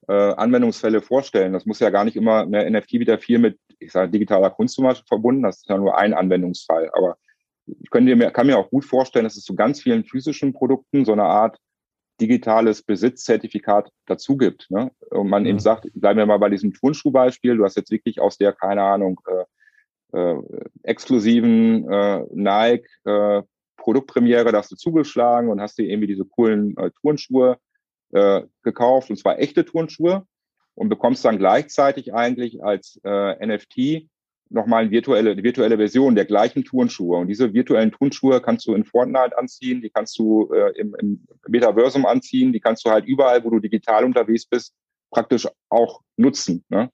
äh, 0.10 0.34
Anwendungsfälle 0.34 1.02
vorstellen. 1.02 1.54
Das 1.54 1.67
muss 1.67 1.80
ja 1.80 1.91
gar 1.91 2.04
nicht 2.04 2.15
immer 2.15 2.41
eine 2.41 2.69
NFT 2.69 2.93
wieder 2.93 3.19
viel 3.19 3.38
mit, 3.38 3.60
ich 3.78 3.91
sage, 3.91 4.12
digitaler 4.12 4.50
Kunst 4.50 4.74
zum 4.74 4.86
Beispiel 4.86 5.08
verbunden. 5.08 5.43
Das 5.43 5.58
ist 5.58 5.69
ja 5.69 5.78
nur 5.78 5.98
ein 5.98 6.15
Anwendungsfall. 6.15 6.89
Aber 6.93 7.17
ich 7.67 7.91
könnte 7.91 8.15
mir, 8.15 8.32
kann 8.32 8.48
mir 8.48 8.58
auch 8.58 8.72
gut 8.72 8.86
vorstellen, 8.86 9.26
dass 9.26 9.38
es 9.38 9.43
zu 9.43 9.56
ganz 9.56 9.82
vielen 9.82 10.04
physischen 10.04 10.54
Produkten 10.54 11.06
so 11.06 11.12
eine 11.13 11.26
Art 11.26 11.60
digitales 12.19 12.82
Besitzzertifikat 12.82 13.91
dazu 14.08 14.36
gibt. 14.36 14.72
Ne? 14.72 14.91
Und 15.12 15.30
man 15.30 15.43
mhm. 15.43 15.50
eben 15.50 15.60
sagt, 15.60 15.88
bleiben 15.93 16.17
wir 16.17 16.26
mal 16.26 16.39
bei 16.39 16.50
diesem 16.50 16.74
Turnschuhbeispiel. 16.74 17.58
Du 17.58 17.63
hast 17.63 17.78
jetzt 17.78 17.91
wirklich 17.91 18.19
aus 18.19 18.38
der, 18.39 18.52
keine 18.52 18.82
Ahnung, 18.82 19.22
äh, 19.28 20.17
äh, 20.17 20.41
exklusiven 20.82 21.88
äh, 21.88 22.26
Nike 22.34 22.89
äh, 23.06 23.43
Produktpremiere, 23.78 24.52
da 24.52 24.58
hast 24.58 24.72
du 24.72 24.76
zugeschlagen 24.76 25.50
und 25.50 25.62
hast 25.62 25.78
dir 25.78 25.88
irgendwie 25.88 26.08
diese 26.08 26.26
coolen 26.26 26.76
äh, 26.78 26.89
Turnschuhe 27.00 27.58
äh, 28.12 28.43
gekauft, 28.63 29.10
und 29.10 29.17
zwar 29.17 29.39
echte 29.39 29.65
Turnschuhe, 29.65 30.26
und 30.76 30.89
bekommst 30.89 31.26
dann 31.26 31.38
gleichzeitig 31.38 32.13
eigentlich 32.13 32.63
als 32.63 33.00
äh, 33.04 33.45
NFT 33.45 34.10
nochmal 34.50 34.84
eine 34.84 34.91
virtuelle, 34.91 35.32
eine 35.32 35.43
virtuelle 35.43 35.78
Version 35.78 36.15
der 36.15 36.26
gleichen 36.26 36.63
Turnschuhe. 36.63 37.17
Und 37.17 37.28
diese 37.28 37.54
virtuellen 37.54 37.91
Turnschuhe 37.91 38.41
kannst 38.41 38.65
du 38.67 38.74
in 38.74 38.84
Fortnite 38.84 39.38
anziehen, 39.38 39.82
die 39.82 39.89
kannst 39.89 40.17
du 40.17 40.52
äh, 40.54 40.72
im, 40.80 40.95
im 41.00 41.28
Metaversum 41.48 42.06
anziehen, 42.06 42.54
die 42.54 42.60
kannst 42.60 42.86
du 42.86 42.89
halt 42.89 43.06
überall, 43.06 43.43
wo 43.43 43.50
du 43.50 43.60
digital 43.60 44.06
unterwegs 44.06 44.45
bist, 44.45 44.74
praktisch 45.12 45.48
auch 45.69 46.02
nutzen. 46.17 46.63
Ne? 46.69 46.89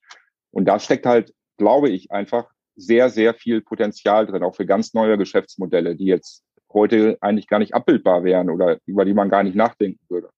Und 0.52 0.66
da 0.66 0.80
steckt 0.80 1.06
halt, 1.06 1.34
glaube 1.58 1.90
ich, 1.90 2.12
einfach 2.12 2.50
sehr, 2.76 3.10
sehr 3.10 3.34
viel 3.34 3.62
Potenzial 3.62 4.26
drin, 4.26 4.44
auch 4.44 4.56
für 4.56 4.66
ganz 4.66 4.94
neue 4.94 5.18
Geschäftsmodelle, 5.18 5.96
die 5.96 6.06
jetzt 6.06 6.44
heute 6.74 7.18
eigentlich 7.22 7.48
gar 7.48 7.60
nicht 7.60 7.74
abbildbar 7.74 8.24
wären 8.24 8.50
oder 8.50 8.80
über 8.86 9.06
die 9.06 9.14
man 9.14 9.30
gar 9.30 9.44
nicht 9.44 9.56
nachdenken 9.56 10.04
würde. 10.10 10.30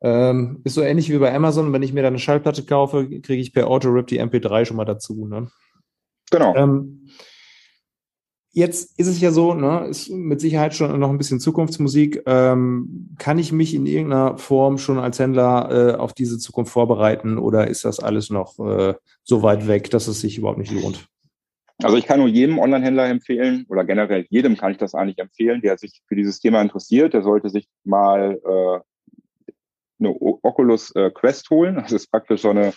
Ähm, 0.00 0.60
ist 0.64 0.74
so 0.74 0.82
ähnlich 0.82 1.10
wie 1.10 1.18
bei 1.18 1.34
Amazon. 1.34 1.72
Wenn 1.72 1.82
ich 1.82 1.92
mir 1.92 2.02
da 2.02 2.08
eine 2.08 2.18
Schallplatte 2.18 2.64
kaufe, 2.64 3.08
kriege 3.20 3.42
ich 3.42 3.52
per 3.52 3.68
Autorip 3.68 4.06
die 4.06 4.20
MP3 4.20 4.64
schon 4.64 4.76
mal 4.76 4.84
dazu. 4.84 5.26
Ne? 5.26 5.48
Genau. 6.30 6.54
Ähm, 6.54 7.08
jetzt 8.52 8.98
ist 8.98 9.06
es 9.06 9.20
ja 9.20 9.30
so, 9.30 9.54
ne, 9.54 9.86
ist 9.88 10.10
mit 10.10 10.40
Sicherheit 10.40 10.74
schon 10.74 10.98
noch 10.98 11.10
ein 11.10 11.18
bisschen 11.18 11.40
Zukunftsmusik. 11.40 12.22
Ähm, 12.26 13.14
kann 13.18 13.38
ich 13.38 13.52
mich 13.52 13.74
in 13.74 13.86
irgendeiner 13.86 14.38
Form 14.38 14.78
schon 14.78 14.98
als 14.98 15.18
Händler 15.18 15.70
äh, 15.70 15.94
auf 15.96 16.12
diese 16.12 16.38
Zukunft 16.38 16.72
vorbereiten 16.72 17.38
oder 17.38 17.68
ist 17.68 17.84
das 17.84 18.00
alles 18.00 18.30
noch 18.30 18.58
äh, 18.58 18.94
so 19.22 19.42
weit 19.42 19.66
weg, 19.68 19.90
dass 19.90 20.08
es 20.08 20.20
sich 20.20 20.38
überhaupt 20.38 20.58
nicht 20.58 20.72
lohnt? 20.72 21.08
Also 21.80 21.96
ich 21.96 22.06
kann 22.06 22.18
nur 22.18 22.28
jedem 22.28 22.58
Online-Händler 22.58 23.08
empfehlen 23.08 23.64
oder 23.68 23.84
generell 23.84 24.26
jedem 24.30 24.56
kann 24.56 24.72
ich 24.72 24.78
das 24.78 24.94
eigentlich 24.94 25.18
empfehlen, 25.18 25.60
der 25.60 25.78
sich 25.78 26.02
für 26.06 26.16
dieses 26.16 26.40
Thema 26.40 26.60
interessiert. 26.60 27.14
Der 27.14 27.22
sollte 27.22 27.50
sich 27.50 27.68
mal 27.84 28.40
äh, 28.44 28.80
eine 29.98 30.10
Oculus 30.10 30.94
äh, 30.94 31.10
Quest 31.10 31.50
holen. 31.50 31.76
Das 31.76 31.92
ist 31.92 32.10
praktisch 32.10 32.42
so 32.42 32.50
eine 32.50 32.72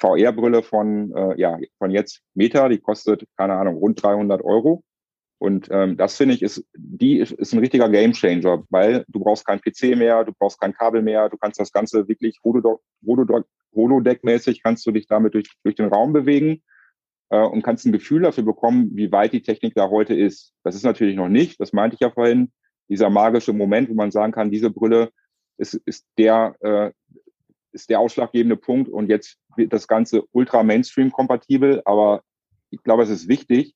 VR-Brille 0.00 0.62
von, 0.62 1.14
äh, 1.14 1.40
ja, 1.40 1.58
von 1.78 1.90
jetzt 1.90 2.22
Meta. 2.34 2.68
Die 2.68 2.78
kostet, 2.78 3.26
keine 3.36 3.54
Ahnung, 3.54 3.76
rund 3.76 4.02
300 4.02 4.42
Euro. 4.42 4.82
Und 5.38 5.68
ähm, 5.72 5.96
das 5.96 6.16
finde 6.16 6.34
ich, 6.34 6.42
ist, 6.42 6.64
die 6.76 7.18
ist, 7.18 7.32
ist 7.32 7.52
ein 7.52 7.58
richtiger 7.58 7.88
Gamechanger, 7.88 8.62
weil 8.70 9.04
du 9.08 9.18
brauchst 9.18 9.44
kein 9.44 9.60
PC 9.60 9.96
mehr, 9.96 10.22
du 10.22 10.32
brauchst 10.32 10.60
kein 10.60 10.72
Kabel 10.72 11.02
mehr, 11.02 11.28
du 11.28 11.36
kannst 11.36 11.58
das 11.58 11.72
Ganze 11.72 12.06
wirklich 12.06 12.38
Holodeck-mäßig, 12.44 14.62
kannst 14.62 14.86
du 14.86 14.92
dich 14.92 15.08
damit 15.08 15.34
durch, 15.34 15.48
durch 15.64 15.74
den 15.74 15.88
Raum 15.88 16.12
bewegen 16.12 16.62
äh, 17.30 17.42
und 17.42 17.62
kannst 17.62 17.84
ein 17.84 17.92
Gefühl 17.92 18.22
dafür 18.22 18.44
bekommen, 18.44 18.90
wie 18.92 19.10
weit 19.10 19.32
die 19.32 19.42
Technik 19.42 19.74
da 19.74 19.90
heute 19.90 20.14
ist. 20.14 20.52
Das 20.62 20.76
ist 20.76 20.84
natürlich 20.84 21.16
noch 21.16 21.28
nicht, 21.28 21.60
das 21.60 21.72
meinte 21.72 21.94
ich 21.94 22.00
ja 22.00 22.10
vorhin, 22.10 22.52
dieser 22.88 23.10
magische 23.10 23.52
Moment, 23.52 23.88
wo 23.88 23.94
man 23.94 24.12
sagen 24.12 24.32
kann, 24.32 24.52
diese 24.52 24.70
Brille 24.70 25.10
ist, 25.58 25.74
ist 25.74 26.06
der 26.18 26.56
äh, 26.60 26.92
ist 27.72 27.90
der 27.90 28.00
ausschlaggebende 28.00 28.56
Punkt 28.56 28.88
und 28.90 29.08
jetzt 29.08 29.38
wird 29.56 29.72
das 29.72 29.88
Ganze 29.88 30.24
ultra 30.32 30.62
Mainstream-kompatibel, 30.62 31.82
aber 31.84 32.22
ich 32.70 32.82
glaube, 32.82 33.02
es 33.02 33.10
ist 33.10 33.28
wichtig, 33.28 33.74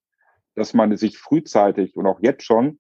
dass 0.55 0.75
man 0.75 0.97
sich 0.97 1.19
frühzeitig 1.19 1.97
und 1.97 2.07
auch 2.07 2.21
jetzt 2.21 2.45
schon 2.45 2.79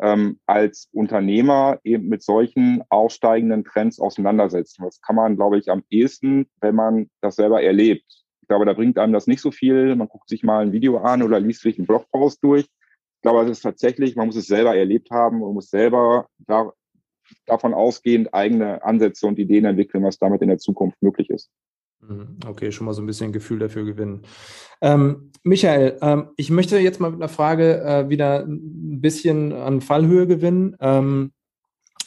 ähm, 0.00 0.40
als 0.46 0.88
Unternehmer 0.92 1.78
eben 1.84 2.08
mit 2.08 2.22
solchen 2.22 2.82
aufsteigenden 2.88 3.64
Trends 3.64 4.00
auseinandersetzen. 4.00 4.84
Das 4.84 5.00
kann 5.00 5.16
man, 5.16 5.36
glaube 5.36 5.58
ich, 5.58 5.70
am 5.70 5.84
ehesten, 5.90 6.46
wenn 6.60 6.74
man 6.74 7.10
das 7.20 7.36
selber 7.36 7.62
erlebt. 7.62 8.04
Ich 8.42 8.48
glaube, 8.48 8.66
da 8.66 8.72
bringt 8.72 8.98
einem 8.98 9.12
das 9.12 9.26
nicht 9.26 9.40
so 9.40 9.50
viel. 9.50 9.94
Man 9.96 10.08
guckt 10.08 10.28
sich 10.28 10.42
mal 10.42 10.62
ein 10.62 10.72
Video 10.72 10.98
an 10.98 11.22
oder 11.22 11.40
liest 11.40 11.62
sich 11.62 11.78
einen 11.78 11.86
Blogpost 11.86 12.42
durch. 12.42 12.64
Ich 12.64 13.22
glaube, 13.22 13.42
es 13.44 13.50
ist 13.58 13.62
tatsächlich, 13.62 14.16
man 14.16 14.26
muss 14.26 14.36
es 14.36 14.46
selber 14.46 14.76
erlebt 14.76 15.10
haben 15.10 15.42
und 15.42 15.54
muss 15.54 15.70
selber 15.70 16.28
da, 16.38 16.70
davon 17.46 17.74
ausgehend 17.74 18.32
eigene 18.34 18.82
Ansätze 18.82 19.26
und 19.26 19.38
Ideen 19.38 19.64
entwickeln, 19.64 20.04
was 20.04 20.18
damit 20.18 20.42
in 20.42 20.48
der 20.48 20.58
Zukunft 20.58 21.02
möglich 21.02 21.30
ist. 21.30 21.50
Mhm. 22.08 22.38
Okay, 22.46 22.72
schon 22.72 22.86
mal 22.86 22.92
so 22.92 23.02
ein 23.02 23.06
bisschen 23.06 23.32
Gefühl 23.32 23.58
dafür 23.58 23.84
gewinnen. 23.84 24.22
Ähm, 24.80 25.32
Michael, 25.42 25.98
ähm, 26.02 26.28
ich 26.36 26.50
möchte 26.50 26.78
jetzt 26.78 27.00
mal 27.00 27.10
mit 27.10 27.20
einer 27.20 27.28
Frage 27.28 27.82
äh, 27.82 28.08
wieder 28.08 28.44
ein 28.46 29.00
bisschen 29.00 29.52
an 29.52 29.80
Fallhöhe 29.80 30.26
gewinnen. 30.26 30.76
Ähm, 30.80 31.32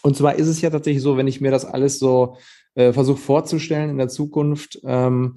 und 0.03 0.15
zwar 0.15 0.35
ist 0.35 0.47
es 0.47 0.61
ja 0.61 0.69
tatsächlich 0.69 1.03
so, 1.03 1.17
wenn 1.17 1.27
ich 1.27 1.41
mir 1.41 1.51
das 1.51 1.65
alles 1.65 1.99
so 1.99 2.37
äh, 2.75 2.93
versuche 2.93 3.17
vorzustellen 3.17 3.89
in 3.89 3.97
der 3.97 4.09
Zukunft, 4.09 4.79
ähm, 4.85 5.35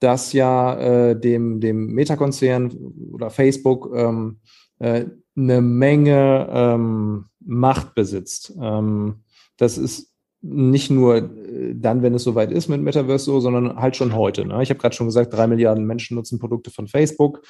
dass 0.00 0.32
ja 0.32 0.78
äh, 1.10 1.20
dem, 1.20 1.60
dem 1.60 1.86
Meta-Konzern 1.92 2.70
oder 3.12 3.30
Facebook 3.30 3.92
ähm, 3.94 4.40
äh, 4.78 5.06
eine 5.36 5.60
Menge 5.60 6.48
ähm, 6.50 7.26
Macht 7.40 7.94
besitzt. 7.94 8.52
das 9.56 9.78
ist 9.78 10.12
nicht 10.40 10.90
nur 10.90 11.16
äh, 11.16 11.74
dann, 11.74 12.02
wenn 12.02 12.14
es 12.14 12.24
soweit 12.24 12.52
ist 12.52 12.68
mit 12.68 12.80
Metaverse 12.80 13.24
so, 13.24 13.40
sondern 13.40 13.76
halt 13.76 13.96
schon 13.96 14.14
heute. 14.14 14.44
Ne? 14.44 14.62
Ich 14.62 14.70
habe 14.70 14.78
gerade 14.78 14.94
schon 14.94 15.06
gesagt, 15.06 15.32
drei 15.32 15.46
Milliarden 15.46 15.84
Menschen 15.84 16.14
nutzen 16.14 16.38
Produkte 16.38 16.70
von 16.70 16.88
Facebook. 16.88 17.42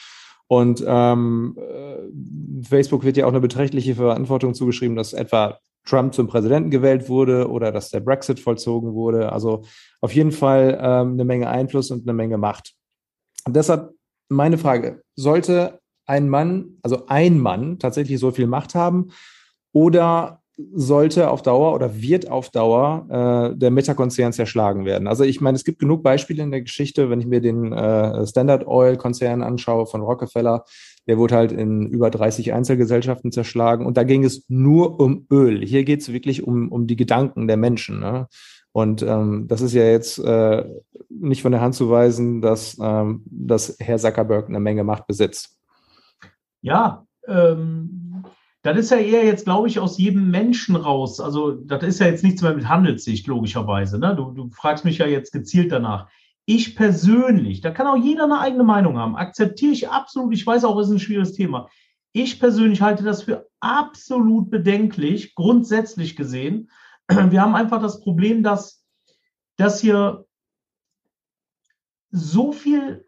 Und 0.47 0.83
ähm, 0.87 1.59
äh, 1.59 2.65
Facebook 2.67 3.05
wird 3.05 3.19
ja 3.19 3.27
auch 3.27 3.31
eine 3.31 3.41
beträchtliche 3.41 3.95
Verantwortung 3.95 4.55
zugeschrieben, 4.55 4.97
dass 4.97 5.13
etwa 5.13 5.59
Trump 5.85 6.15
zum 6.15 6.27
Präsidenten 6.27 6.71
gewählt 6.71 7.09
wurde 7.09 7.51
oder 7.51 7.71
dass 7.71 7.91
der 7.91 8.01
Brexit 8.01 8.41
vollzogen 8.41 8.95
wurde. 8.95 9.31
Also 9.33 9.65
auf 10.01 10.15
jeden 10.15 10.33
Fall 10.33 10.79
ähm, 10.81 11.13
eine 11.13 11.25
Menge 11.25 11.49
Einfluss 11.51 11.91
und 11.91 12.09
eine 12.09 12.15
Menge 12.15 12.39
Macht. 12.39 12.75
Und 13.45 13.57
deshalb 13.57 13.91
meine 14.31 14.59
Frage, 14.59 15.03
sollte 15.17 15.81
ein 16.09 16.29
Mann, 16.29 16.79
also 16.83 17.07
ein 17.07 17.39
Mann 17.39 17.79
tatsächlich 17.79 18.19
so 18.19 18.31
viel 18.31 18.47
Macht 18.47 18.75
haben 18.75 19.11
oder 19.73 20.43
sollte 20.75 21.31
auf 21.31 21.43
Dauer 21.43 21.73
oder 21.73 22.03
wird 22.03 22.31
auf 22.31 22.51
Dauer 22.51 23.07
äh, 23.53 23.57
der 23.57 23.71
Meta-Konzern 23.71 24.33
zerschlagen 24.33 24.85
werden. 24.85 25.07
Also 25.07 25.23
ich 25.23 25.41
meine, 25.41 25.55
es 25.55 25.65
gibt 25.65 25.79
genug 25.79 26.03
Beispiele 26.03 26.43
in 26.43 26.51
der 26.51 26.63
Geschichte, 26.63 27.11
wenn 27.11 27.21
ich 27.21 27.27
mir 27.27 27.41
den 27.41 27.73
äh, 27.73 28.27
Standard 28.27 28.67
Oil-Konzern 28.67 29.43
anschaue 29.43 29.87
von 29.87 30.01
Rockefeller, 30.01 30.65
der 31.07 31.17
wurde 31.17 31.37
halt 31.37 31.53
in 31.53 31.87
über 31.87 32.11
30 32.11 32.53
Einzelgesellschaften 32.53 33.31
zerschlagen 33.31 33.87
und 33.87 33.97
da 33.97 34.03
ging 34.03 34.25
es 34.25 34.47
nur 34.49 34.99
um 34.99 35.27
Öl. 35.31 35.65
Hier 35.65 35.85
geht 35.85 36.01
es 36.01 36.13
wirklich 36.13 36.43
um, 36.45 36.73
um 36.73 36.89
die 36.89 36.97
Gedanken 36.97 37.47
der 37.47 37.57
Menschen. 37.57 38.01
Ne? 38.01 38.27
Und 38.73 39.03
ähm, 39.03 39.47
das 39.47 39.61
ist 39.61 39.75
ja 39.75 39.85
jetzt 39.85 40.19
äh, 40.19 40.65
nicht 41.09 41.43
von 41.43 41.53
der 41.53 41.61
Hand 41.61 41.77
zu 41.77 41.89
weisen, 41.89 42.41
dass, 42.41 42.77
ähm, 42.81 43.23
dass 43.27 43.77
Herr 43.79 43.99
Zuckerberg 43.99 44.49
eine 44.49 44.61
Menge 44.61 44.83
Macht 44.83 45.07
besitzt. 45.07 45.58
Ja, 46.63 47.07
ähm, 47.27 48.25
das 48.63 48.77
ist 48.77 48.91
ja 48.91 48.99
eher 48.99 49.25
jetzt, 49.25 49.45
glaube 49.45 49.69
ich, 49.69 49.79
aus 49.79 49.99
jedem 49.99 50.31
Menschen 50.31 50.77
raus. 50.77 51.21
Also, 51.21 51.53
das 51.53 51.83
ist 51.85 52.01
ja 52.01 52.07
jetzt 52.07 52.25
nichts 52.25 52.43
mehr 52.43 52.55
mit 52.55 52.69
Handelssicht, 52.69 53.27
logischerweise. 53.27 53.99
Ne? 53.99 54.17
Du, 54.17 54.33
du 54.33 54.51
fragst 54.51 54.85
mich 54.85 54.99
ja 54.99 55.07
jetzt 55.07 55.33
gezielt 55.33 55.73
danach. 55.73 56.09
Ich 56.45 56.77
persönlich, 56.77 57.61
da 57.61 57.71
kann 57.71 57.87
auch 57.87 57.97
jeder 57.97 58.25
eine 58.25 58.41
eigene 58.41 58.65
Meinung 58.65 58.99
haben, 58.99 59.17
akzeptiere 59.17 59.73
ich 59.73 59.89
absolut. 59.91 60.33
Ich 60.33 60.47
weiß 60.47 60.65
auch, 60.65 60.79
es 60.79 60.89
ist 60.89 60.95
ein 60.95 60.99
schwieriges 60.99 61.35
Thema. 61.35 61.69
Ich 62.13 62.41
persönlich 62.41 62.81
halte 62.81 63.05
das 63.05 63.23
für 63.23 63.49
absolut 63.61 64.51
bedenklich, 64.51 65.35
grundsätzlich 65.35 66.17
gesehen. 66.17 66.71
Wir 67.09 67.43
haben 67.43 67.55
einfach 67.55 67.81
das 67.81 68.01
Problem, 68.01 68.43
dass, 68.43 68.85
dass 69.57 69.81
hier 69.81 70.25
so 72.11 72.53
viel, 72.53 73.07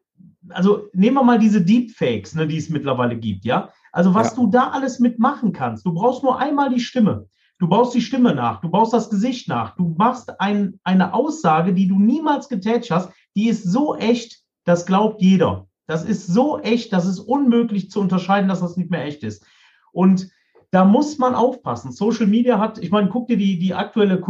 also 0.52 0.88
nehmen 0.92 1.16
wir 1.16 1.22
mal 1.22 1.38
diese 1.38 1.62
Deepfakes, 1.62 2.34
ne, 2.34 2.46
die 2.46 2.56
es 2.56 2.70
mittlerweile 2.70 3.16
gibt, 3.16 3.44
ja. 3.44 3.70
Also 3.92 4.14
was 4.14 4.30
ja. 4.30 4.36
du 4.36 4.46
da 4.48 4.70
alles 4.70 5.00
mitmachen 5.00 5.52
kannst. 5.52 5.84
Du 5.84 5.92
brauchst 5.92 6.22
nur 6.22 6.38
einmal 6.38 6.70
die 6.70 6.80
Stimme. 6.80 7.26
Du 7.58 7.68
baust 7.68 7.94
die 7.94 8.00
Stimme 8.00 8.34
nach, 8.34 8.62
du 8.62 8.70
baust 8.70 8.94
das 8.94 9.10
Gesicht 9.10 9.46
nach, 9.46 9.76
du 9.76 9.94
machst 9.98 10.40
ein, 10.40 10.80
eine 10.82 11.12
Aussage, 11.12 11.74
die 11.74 11.88
du 11.88 11.98
niemals 11.98 12.48
getätigt 12.48 12.90
hast, 12.90 13.10
die 13.36 13.48
ist 13.48 13.64
so 13.64 13.94
echt, 13.96 14.40
das 14.64 14.86
glaubt 14.86 15.20
jeder. 15.20 15.66
Das 15.86 16.02
ist 16.02 16.26
so 16.26 16.58
echt, 16.60 16.92
das 16.92 17.04
ist 17.04 17.18
unmöglich 17.18 17.90
zu 17.90 18.00
unterscheiden, 18.00 18.48
dass 18.48 18.60
das 18.60 18.78
nicht 18.78 18.90
mehr 18.90 19.04
echt 19.04 19.22
ist. 19.24 19.44
Und 19.92 20.30
da 20.70 20.84
muss 20.84 21.18
man 21.18 21.34
aufpassen. 21.34 21.90
Social 21.90 22.26
Media 22.26 22.58
hat, 22.58 22.78
ich 22.78 22.90
meine, 22.90 23.08
guck 23.08 23.26
dir 23.26 23.36
die, 23.36 23.58
die 23.58 23.74
aktuelle, 23.74 24.20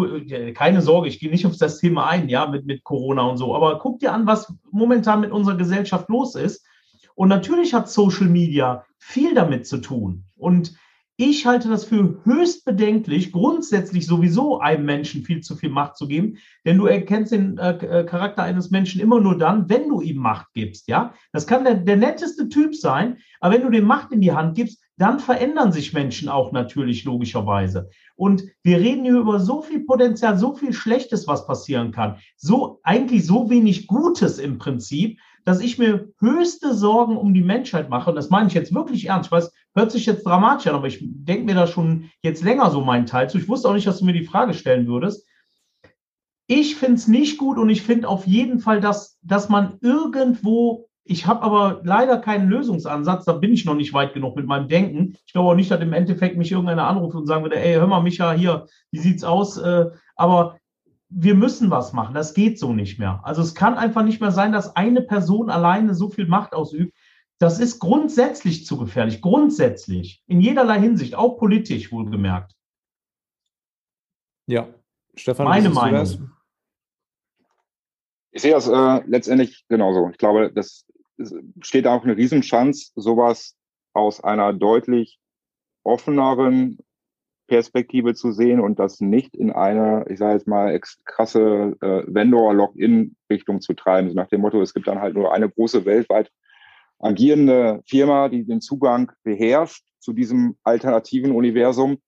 keine 0.54 0.80
Sorge, 0.80 1.08
ich 1.08 1.20
gehe 1.20 1.30
nicht 1.30 1.46
auf 1.46 1.56
das 1.56 1.78
Thema 1.78 2.08
ein, 2.08 2.28
ja, 2.28 2.46
mit, 2.46 2.64
mit 2.64 2.82
Corona 2.82 3.22
und 3.22 3.36
so, 3.36 3.54
aber 3.54 3.78
guck 3.78 4.00
dir 4.00 4.12
an, 4.12 4.26
was 4.26 4.52
momentan 4.70 5.20
mit 5.20 5.32
unserer 5.32 5.56
Gesellschaft 5.56 6.08
los 6.08 6.34
ist. 6.34 6.64
Und 7.14 7.28
natürlich 7.28 7.74
hat 7.74 7.90
Social 7.90 8.28
Media 8.28 8.84
viel 8.96 9.34
damit 9.34 9.66
zu 9.66 9.78
tun. 9.78 10.24
Und 10.36 10.74
ich 11.22 11.44
halte 11.44 11.68
das 11.68 11.84
für 11.84 12.18
höchst 12.24 12.64
bedenklich, 12.64 13.30
grundsätzlich 13.30 14.06
sowieso 14.06 14.58
einem 14.60 14.86
Menschen 14.86 15.22
viel 15.22 15.42
zu 15.42 15.54
viel 15.54 15.68
Macht 15.68 15.98
zu 15.98 16.08
geben, 16.08 16.38
denn 16.64 16.78
du 16.78 16.86
erkennst 16.86 17.32
den 17.32 17.58
äh, 17.58 17.72
äh, 17.72 18.04
Charakter 18.04 18.42
eines 18.42 18.70
Menschen 18.70 19.02
immer 19.02 19.20
nur 19.20 19.36
dann, 19.36 19.68
wenn 19.68 19.90
du 19.90 20.00
ihm 20.00 20.16
Macht 20.16 20.46
gibst, 20.54 20.88
ja? 20.88 21.12
Das 21.34 21.46
kann 21.46 21.64
der, 21.64 21.74
der 21.74 21.98
netteste 21.98 22.48
Typ 22.48 22.74
sein, 22.74 23.18
aber 23.40 23.54
wenn 23.54 23.62
du 23.62 23.68
dem 23.68 23.84
Macht 23.84 24.12
in 24.12 24.22
die 24.22 24.32
Hand 24.32 24.56
gibst, 24.56 24.82
dann 25.00 25.18
verändern 25.18 25.72
sich 25.72 25.94
Menschen 25.94 26.28
auch 26.28 26.52
natürlich 26.52 27.04
logischerweise. 27.04 27.88
Und 28.16 28.42
wir 28.62 28.78
reden 28.78 29.04
hier 29.04 29.18
über 29.18 29.40
so 29.40 29.62
viel 29.62 29.80
Potenzial, 29.86 30.36
so 30.36 30.54
viel 30.54 30.74
Schlechtes, 30.74 31.26
was 31.26 31.46
passieren 31.46 31.90
kann, 31.90 32.18
so 32.36 32.80
eigentlich 32.82 33.24
so 33.24 33.48
wenig 33.48 33.86
Gutes 33.86 34.38
im 34.38 34.58
Prinzip, 34.58 35.18
dass 35.46 35.60
ich 35.60 35.78
mir 35.78 36.10
höchste 36.18 36.74
Sorgen 36.74 37.16
um 37.16 37.32
die 37.32 37.40
Menschheit 37.42 37.88
mache. 37.88 38.10
Und 38.10 38.16
das 38.16 38.28
meine 38.28 38.48
ich 38.48 38.54
jetzt 38.54 38.74
wirklich 38.74 39.06
ernst. 39.06 39.28
Ich 39.28 39.32
weiß, 39.32 39.50
hört 39.74 39.90
sich 39.90 40.04
jetzt 40.04 40.26
dramatisch 40.26 40.66
an, 40.66 40.74
aber 40.74 40.88
ich 40.88 40.98
denke 41.00 41.44
mir 41.46 41.54
da 41.54 41.66
schon 41.66 42.10
jetzt 42.22 42.44
länger 42.44 42.70
so 42.70 42.82
meinen 42.82 43.06
Teil 43.06 43.30
zu. 43.30 43.38
Ich 43.38 43.48
wusste 43.48 43.70
auch 43.70 43.74
nicht, 43.74 43.86
dass 43.86 44.00
du 44.00 44.04
mir 44.04 44.12
die 44.12 44.26
Frage 44.26 44.52
stellen 44.52 44.86
würdest. 44.86 45.26
Ich 46.46 46.76
finde 46.76 46.96
es 46.96 47.08
nicht 47.08 47.38
gut 47.38 47.56
und 47.56 47.70
ich 47.70 47.80
finde 47.80 48.06
auf 48.06 48.26
jeden 48.26 48.58
Fall, 48.58 48.82
dass, 48.82 49.18
dass 49.22 49.48
man 49.48 49.78
irgendwo, 49.80 50.89
ich 51.04 51.26
habe 51.26 51.42
aber 51.42 51.80
leider 51.82 52.18
keinen 52.18 52.48
Lösungsansatz, 52.48 53.24
da 53.24 53.32
bin 53.32 53.52
ich 53.52 53.64
noch 53.64 53.74
nicht 53.74 53.92
weit 53.92 54.14
genug 54.14 54.36
mit 54.36 54.46
meinem 54.46 54.68
Denken. 54.68 55.16
Ich 55.26 55.32
glaube 55.32 55.50
auch 55.50 55.54
nicht, 55.54 55.70
dass 55.70 55.80
im 55.80 55.92
Endeffekt 55.92 56.36
mich 56.36 56.52
irgendeiner 56.52 56.86
anruft 56.86 57.16
und 57.16 57.26
sagen 57.26 57.42
würde, 57.42 57.58
ey, 57.58 57.74
hör 57.74 57.86
mal, 57.86 58.02
Micha, 58.02 58.32
hier, 58.32 58.66
wie 58.90 58.98
sieht's 58.98 59.24
aus? 59.24 59.56
Äh, 59.56 59.86
aber 60.14 60.58
wir 61.08 61.34
müssen 61.34 61.70
was 61.70 61.92
machen. 61.92 62.14
Das 62.14 62.34
geht 62.34 62.58
so 62.58 62.72
nicht 62.72 62.98
mehr. 62.98 63.20
Also 63.24 63.42
es 63.42 63.54
kann 63.54 63.74
einfach 63.74 64.04
nicht 64.04 64.20
mehr 64.20 64.30
sein, 64.30 64.52
dass 64.52 64.76
eine 64.76 65.02
Person 65.02 65.50
alleine 65.50 65.94
so 65.94 66.08
viel 66.08 66.26
Macht 66.26 66.52
ausübt. 66.52 66.96
Das 67.38 67.58
ist 67.58 67.80
grundsätzlich 67.80 68.66
zu 68.66 68.76
gefährlich. 68.76 69.20
Grundsätzlich. 69.22 70.22
In 70.26 70.40
jederlei 70.40 70.78
Hinsicht, 70.78 71.14
auch 71.14 71.38
politisch 71.38 71.90
wohlgemerkt. 71.90 72.54
Ja, 74.46 74.68
Stefan, 75.16 75.46
meine 75.46 75.70
Meinung. 75.70 76.30
Ich 78.32 78.42
sehe 78.42 78.52
das 78.52 78.68
äh, 78.68 79.02
letztendlich 79.06 79.64
genauso. 79.68 80.10
Ich 80.10 80.18
glaube, 80.18 80.52
das 80.52 80.86
steht 81.62 81.86
auch 81.86 82.04
eine 82.04 82.16
Riesenchance, 82.16 82.92
sowas 82.94 83.56
aus 83.92 84.22
einer 84.22 84.52
deutlich 84.52 85.18
offeneren 85.82 86.78
Perspektive 87.46 88.14
zu 88.14 88.30
sehen 88.30 88.60
und 88.60 88.78
das 88.78 89.00
nicht 89.00 89.34
in 89.34 89.50
eine, 89.50 90.04
ich 90.08 90.18
sage 90.18 90.34
jetzt 90.34 90.46
mal, 90.46 90.78
krasse 91.04 91.76
äh, 91.80 92.04
Vendor-Login-Richtung 92.06 93.60
zu 93.60 93.74
treiben. 93.74 94.08
So 94.08 94.14
nach 94.14 94.28
dem 94.28 94.40
Motto, 94.40 94.62
es 94.62 94.72
gibt 94.72 94.86
dann 94.86 95.00
halt 95.00 95.14
nur 95.14 95.32
eine 95.32 95.50
große 95.50 95.84
weltweit 95.84 96.30
agierende 97.00 97.82
Firma, 97.86 98.28
die 98.28 98.44
den 98.44 98.60
Zugang 98.60 99.10
beherrscht 99.24 99.84
zu 99.98 100.12
diesem 100.12 100.56
alternativen 100.62 101.32
Universum, 101.32 101.98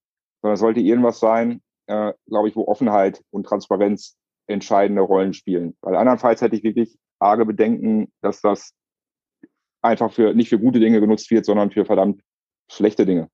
sondern 0.40 0.54
es 0.54 0.60
sollte 0.60 0.80
irgendwas 0.80 1.18
sein, 1.18 1.60
äh, 1.86 2.12
glaube 2.28 2.48
ich, 2.48 2.56
wo 2.56 2.68
Offenheit 2.68 3.20
und 3.30 3.44
Transparenz 3.44 4.16
entscheidende 4.46 5.02
Rollen 5.02 5.34
spielen. 5.34 5.76
Weil 5.80 5.96
andernfalls 5.96 6.40
hätte 6.40 6.56
ich 6.56 6.62
wirklich 6.62 6.96
arge 7.18 7.46
Bedenken, 7.46 8.12
dass 8.20 8.40
das 8.40 8.74
einfach 9.82 10.12
für 10.12 10.34
nicht 10.34 10.48
für 10.48 10.58
gute 10.58 10.80
Dinge 10.80 11.00
genutzt 11.00 11.30
wird, 11.30 11.44
sondern 11.44 11.70
für 11.70 11.84
verdammt 11.84 12.22
schlechte 12.70 13.04
Dinge. 13.04 13.28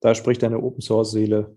Da 0.00 0.14
spricht 0.14 0.42
deine 0.42 0.62
Open 0.62 0.80
Source 0.80 1.10
Seele. 1.10 1.56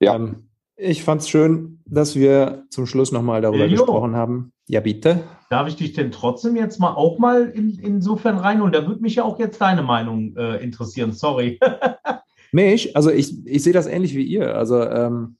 Ja. 0.00 0.14
Ähm, 0.14 0.48
ich 0.76 1.04
fand 1.04 1.22
es 1.22 1.28
schön, 1.28 1.80
dass 1.86 2.16
wir 2.16 2.64
zum 2.70 2.86
Schluss 2.86 3.12
nochmal 3.12 3.40
darüber 3.40 3.66
jo. 3.66 3.76
gesprochen 3.76 4.16
haben. 4.16 4.52
Ja, 4.68 4.80
bitte. 4.80 5.24
Darf 5.50 5.68
ich 5.68 5.76
dich 5.76 5.92
denn 5.92 6.10
trotzdem 6.10 6.56
jetzt 6.56 6.80
mal 6.80 6.94
auch 6.94 7.18
mal 7.18 7.48
in, 7.50 7.78
insofern 7.78 8.38
reinholen? 8.38 8.72
Da 8.72 8.86
würde 8.86 9.00
mich 9.00 9.16
ja 9.16 9.24
auch 9.24 9.38
jetzt 9.38 9.60
deine 9.60 9.82
Meinung 9.82 10.36
äh, 10.36 10.62
interessieren. 10.62 11.12
Sorry. 11.12 11.58
mich? 12.52 12.94
Also 12.96 13.10
ich, 13.10 13.46
ich 13.46 13.62
sehe 13.62 13.72
das 13.72 13.86
ähnlich 13.86 14.14
wie 14.14 14.24
ihr. 14.24 14.54
Also 14.54 14.82
ähm, 14.82 15.36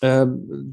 äh, 0.00 0.26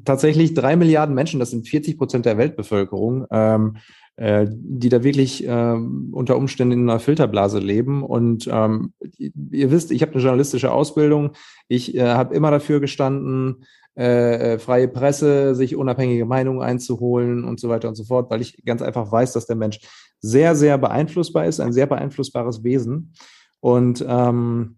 tatsächlich 0.06 0.54
drei 0.54 0.76
Milliarden 0.76 1.16
Menschen, 1.16 1.40
das 1.40 1.52
sind 1.52 1.68
40 1.68 1.98
Prozent 1.98 2.26
der 2.26 2.38
Weltbevölkerung, 2.38 3.26
ähm, 3.32 3.78
äh, 4.18 4.48
die 4.50 4.90
da 4.90 5.04
wirklich 5.04 5.46
äh, 5.46 5.76
unter 6.12 6.38
Umständen 6.38 6.74
in 6.74 6.90
einer 6.90 7.00
Filterblase 7.00 7.60
leben. 7.60 8.04
Und 8.04 8.48
ähm, 8.52 8.94
ihr 9.20 9.72
wisst, 9.72 9.92
ich 9.92 10.02
habe 10.02 10.14
eine 10.14 10.22
journalistische 10.22 10.72
Ausbildung. 10.72 11.32
Ich 11.68 11.96
äh, 11.96 12.08
habe 12.08 12.34
immer 12.34 12.52
dafür 12.52 12.80
gestanden, 12.80 13.66
äh, 13.98 14.54
äh, 14.54 14.60
freie 14.60 14.88
Presse, 14.88 15.56
sich 15.56 15.76
unabhängige 15.76 16.26
Meinungen 16.26 16.62
einzuholen 16.62 17.44
und 17.46 17.60
so 17.60 17.70
weiter 17.70 17.88
und 17.88 17.96
so 17.96 18.04
fort, 18.04 18.30
weil 18.30 18.42
ich 18.42 18.64
ganz 18.66 18.82
einfach 18.82 19.12
weiß, 19.12 19.34
dass 19.34 19.48
der 19.48 19.56
Mensch 19.56 19.80
sehr, 20.20 20.56
sehr 20.56 20.78
beeinflussbar 20.78 21.46
ist, 21.46 21.60
ein 21.60 21.74
sehr 21.74 21.88
beeinflussbares 21.88 22.64
Wesen. 22.64 23.14
Und 23.60 24.04
ähm, 24.08 24.78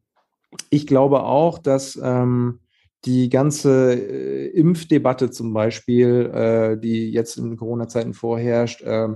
ich 0.69 0.87
glaube 0.87 1.23
auch, 1.23 1.59
dass 1.59 1.99
ähm, 2.01 2.59
die 3.05 3.29
ganze 3.29 3.93
äh, 3.93 4.47
Impfdebatte 4.47 5.29
zum 5.29 5.53
Beispiel, 5.53 6.31
äh, 6.33 6.77
die 6.77 7.11
jetzt 7.11 7.37
in 7.37 7.57
Corona-Zeiten 7.57 8.13
vorherrscht, 8.13 8.81
äh, 8.81 9.09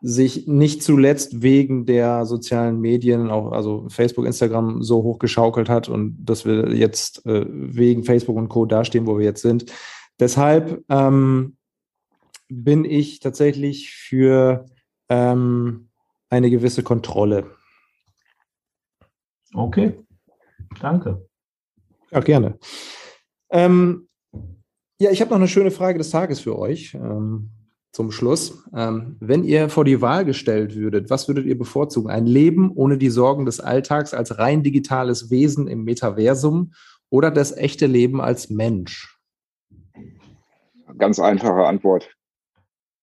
sich 0.00 0.46
nicht 0.46 0.82
zuletzt 0.82 1.42
wegen 1.42 1.86
der 1.86 2.26
sozialen 2.26 2.80
Medien, 2.80 3.30
auch 3.30 3.52
also 3.52 3.86
Facebook, 3.88 4.26
Instagram 4.26 4.82
so 4.82 5.02
hochgeschaukelt 5.02 5.68
hat 5.68 5.88
und 5.88 6.16
dass 6.24 6.44
wir 6.44 6.74
jetzt 6.74 7.24
äh, 7.26 7.46
wegen 7.48 8.04
Facebook 8.04 8.36
und 8.36 8.48
Co. 8.48 8.66
dastehen, 8.66 9.06
wo 9.06 9.18
wir 9.18 9.24
jetzt 9.24 9.42
sind. 9.42 9.66
Deshalb 10.20 10.84
ähm, 10.88 11.56
bin 12.48 12.84
ich 12.84 13.20
tatsächlich 13.20 13.90
für 13.92 14.66
ähm, 15.08 15.88
eine 16.28 16.50
gewisse 16.50 16.82
Kontrolle. 16.82 17.50
Okay, 19.54 19.94
danke. 20.80 21.26
Ja, 22.10 22.20
gerne. 22.20 22.58
Ähm, 23.56 24.06
ja, 24.98 25.10
ich 25.10 25.22
habe 25.22 25.30
noch 25.30 25.38
eine 25.38 25.48
schöne 25.48 25.70
Frage 25.70 25.96
des 25.96 26.10
Tages 26.10 26.40
für 26.40 26.58
euch 26.58 26.92
ähm, 26.94 27.48
zum 27.90 28.12
Schluss. 28.12 28.62
Ähm, 28.74 29.16
wenn 29.20 29.44
ihr 29.44 29.70
vor 29.70 29.86
die 29.86 30.02
Wahl 30.02 30.26
gestellt 30.26 30.74
würdet, 30.74 31.08
was 31.08 31.26
würdet 31.26 31.46
ihr 31.46 31.56
bevorzugen? 31.56 32.10
Ein 32.10 32.26
Leben 32.26 32.70
ohne 32.74 32.98
die 32.98 33.08
Sorgen 33.08 33.46
des 33.46 33.60
Alltags 33.60 34.12
als 34.12 34.38
rein 34.38 34.62
digitales 34.62 35.30
Wesen 35.30 35.68
im 35.68 35.84
Metaversum 35.84 36.74
oder 37.08 37.30
das 37.30 37.56
echte 37.56 37.86
Leben 37.86 38.20
als 38.20 38.50
Mensch? 38.50 39.18
Ganz 40.98 41.18
einfache 41.18 41.66
Antwort. 41.66 42.14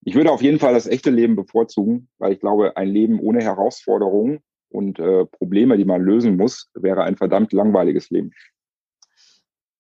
Ich 0.06 0.14
würde 0.14 0.32
auf 0.32 0.44
jeden 0.44 0.60
Fall 0.60 0.76
das 0.76 0.86
echte 0.86 1.10
Leben 1.10 1.36
bevorzugen, 1.36 2.10
weil 2.20 2.34
ich 2.34 2.40
glaube, 2.40 2.78
ein 2.78 2.90
Leben 2.90 3.20
ohne 3.20 3.42
Herausforderungen 3.42 4.40
und 4.70 5.00
äh, 5.00 5.26
Probleme, 5.26 5.78
die 5.78 5.86
man 5.86 6.04
lösen 6.04 6.38
muss, 6.38 6.70
wäre 6.76 7.04
ein 7.04 7.18
verdammt 7.18 7.54
langweiliges 7.54 8.12
Leben. 8.12 8.32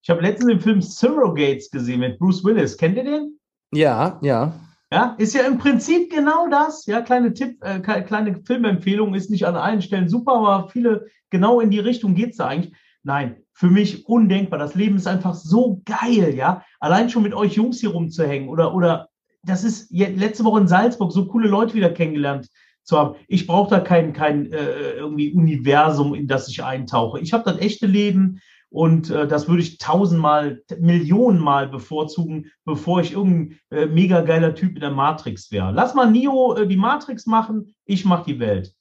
Ich 0.03 0.09
habe 0.09 0.21
letztens 0.21 0.49
den 0.49 0.59
Film 0.59 0.81
Surrogates 0.81 1.71
gesehen 1.71 2.01
mit 2.01 2.19
Bruce 2.19 2.43
Willis. 2.43 2.77
Kennt 2.77 2.97
ihr 2.97 3.05
den? 3.05 3.39
Ja, 3.71 4.19
ja. 4.21 4.53
Ja, 4.91 5.15
ist 5.17 5.33
ja 5.33 5.43
im 5.43 5.57
Prinzip 5.57 6.11
genau 6.11 6.49
das. 6.49 6.85
Ja, 6.85 7.01
kleine 7.01 7.33
Tipp, 7.33 7.57
äh, 7.63 7.79
kleine 7.79 8.41
Filmempfehlung 8.45 9.15
ist 9.15 9.29
nicht 9.29 9.47
an 9.47 9.55
allen 9.55 9.81
Stellen 9.81 10.09
super, 10.09 10.33
aber 10.33 10.69
viele 10.69 11.07
genau 11.29 11.61
in 11.61 11.71
die 11.71 11.79
Richtung 11.79 12.15
geht 12.15 12.31
es 12.31 12.37
da 12.37 12.47
eigentlich. 12.47 12.73
Nein, 13.03 13.37
für 13.53 13.69
mich 13.69 14.05
undenkbar. 14.05 14.59
Das 14.59 14.75
Leben 14.75 14.97
ist 14.97 15.07
einfach 15.07 15.35
so 15.35 15.81
geil, 15.85 16.35
ja. 16.35 16.65
Allein 16.81 17.09
schon 17.09 17.23
mit 17.23 17.33
euch 17.33 17.53
Jungs 17.53 17.79
hier 17.79 17.91
rumzuhängen 17.91 18.49
oder, 18.49 18.75
oder 18.75 19.07
das 19.43 19.63
ist 19.63 19.89
letzte 19.89 20.43
Woche 20.43 20.59
in 20.59 20.67
Salzburg 20.67 21.13
so 21.13 21.27
coole 21.27 21.47
Leute 21.47 21.75
wieder 21.75 21.89
kennengelernt 21.89 22.49
zu 22.83 22.97
haben. 22.97 23.15
Ich 23.29 23.47
brauche 23.47 23.69
da 23.69 23.79
kein, 23.79 24.11
kein 24.11 24.51
äh, 24.51 24.95
irgendwie 24.97 25.33
Universum, 25.33 26.13
in 26.13 26.27
das 26.27 26.49
ich 26.49 26.61
eintauche. 26.61 27.21
Ich 27.21 27.31
habe 27.31 27.49
das 27.49 27.57
echte 27.59 27.87
Leben 27.87 28.41
und 28.73 29.11
äh, 29.11 29.27
das 29.27 29.47
würde 29.47 29.61
ich 29.61 29.77
tausendmal, 29.77 30.63
Millionenmal 30.79 31.67
bevorzugen, 31.67 32.51
bevor 32.65 33.01
ich 33.01 33.13
irgendein 33.13 33.59
äh, 33.69 33.85
mega 33.85 34.21
geiler 34.21 34.55
Typ 34.55 34.73
in 34.73 34.81
der 34.81 34.89
Matrix 34.89 35.51
wäre. 35.51 35.71
Lass 35.71 35.93
mal 35.93 36.09
Neo 36.09 36.55
äh, 36.55 36.67
die 36.67 36.75
Matrix 36.75 37.27
machen, 37.27 37.75
ich 37.85 38.03
mache 38.03 38.25
die 38.25 38.39
Welt. 38.39 38.73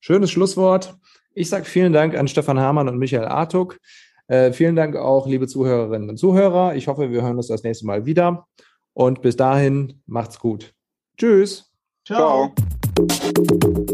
Schönes 0.00 0.30
Schlusswort. 0.30 0.96
Ich 1.32 1.48
sage 1.48 1.64
vielen 1.64 1.94
Dank 1.94 2.14
an 2.14 2.28
Stefan 2.28 2.60
Hamann 2.60 2.90
und 2.90 2.98
Michael 2.98 3.24
Artuk. 3.24 3.80
Äh, 4.26 4.52
vielen 4.52 4.76
Dank 4.76 4.96
auch, 4.96 5.26
liebe 5.26 5.46
Zuhörerinnen 5.46 6.10
und 6.10 6.18
Zuhörer. 6.18 6.76
Ich 6.76 6.86
hoffe, 6.86 7.10
wir 7.10 7.22
hören 7.22 7.38
uns 7.38 7.48
das 7.48 7.62
nächste 7.62 7.86
Mal 7.86 8.04
wieder. 8.04 8.46
Und 8.92 9.22
bis 9.22 9.34
dahin, 9.34 10.02
macht's 10.04 10.38
gut. 10.38 10.74
Tschüss. 11.16 11.72
Ciao. 12.04 12.52
Ciao. 12.98 13.84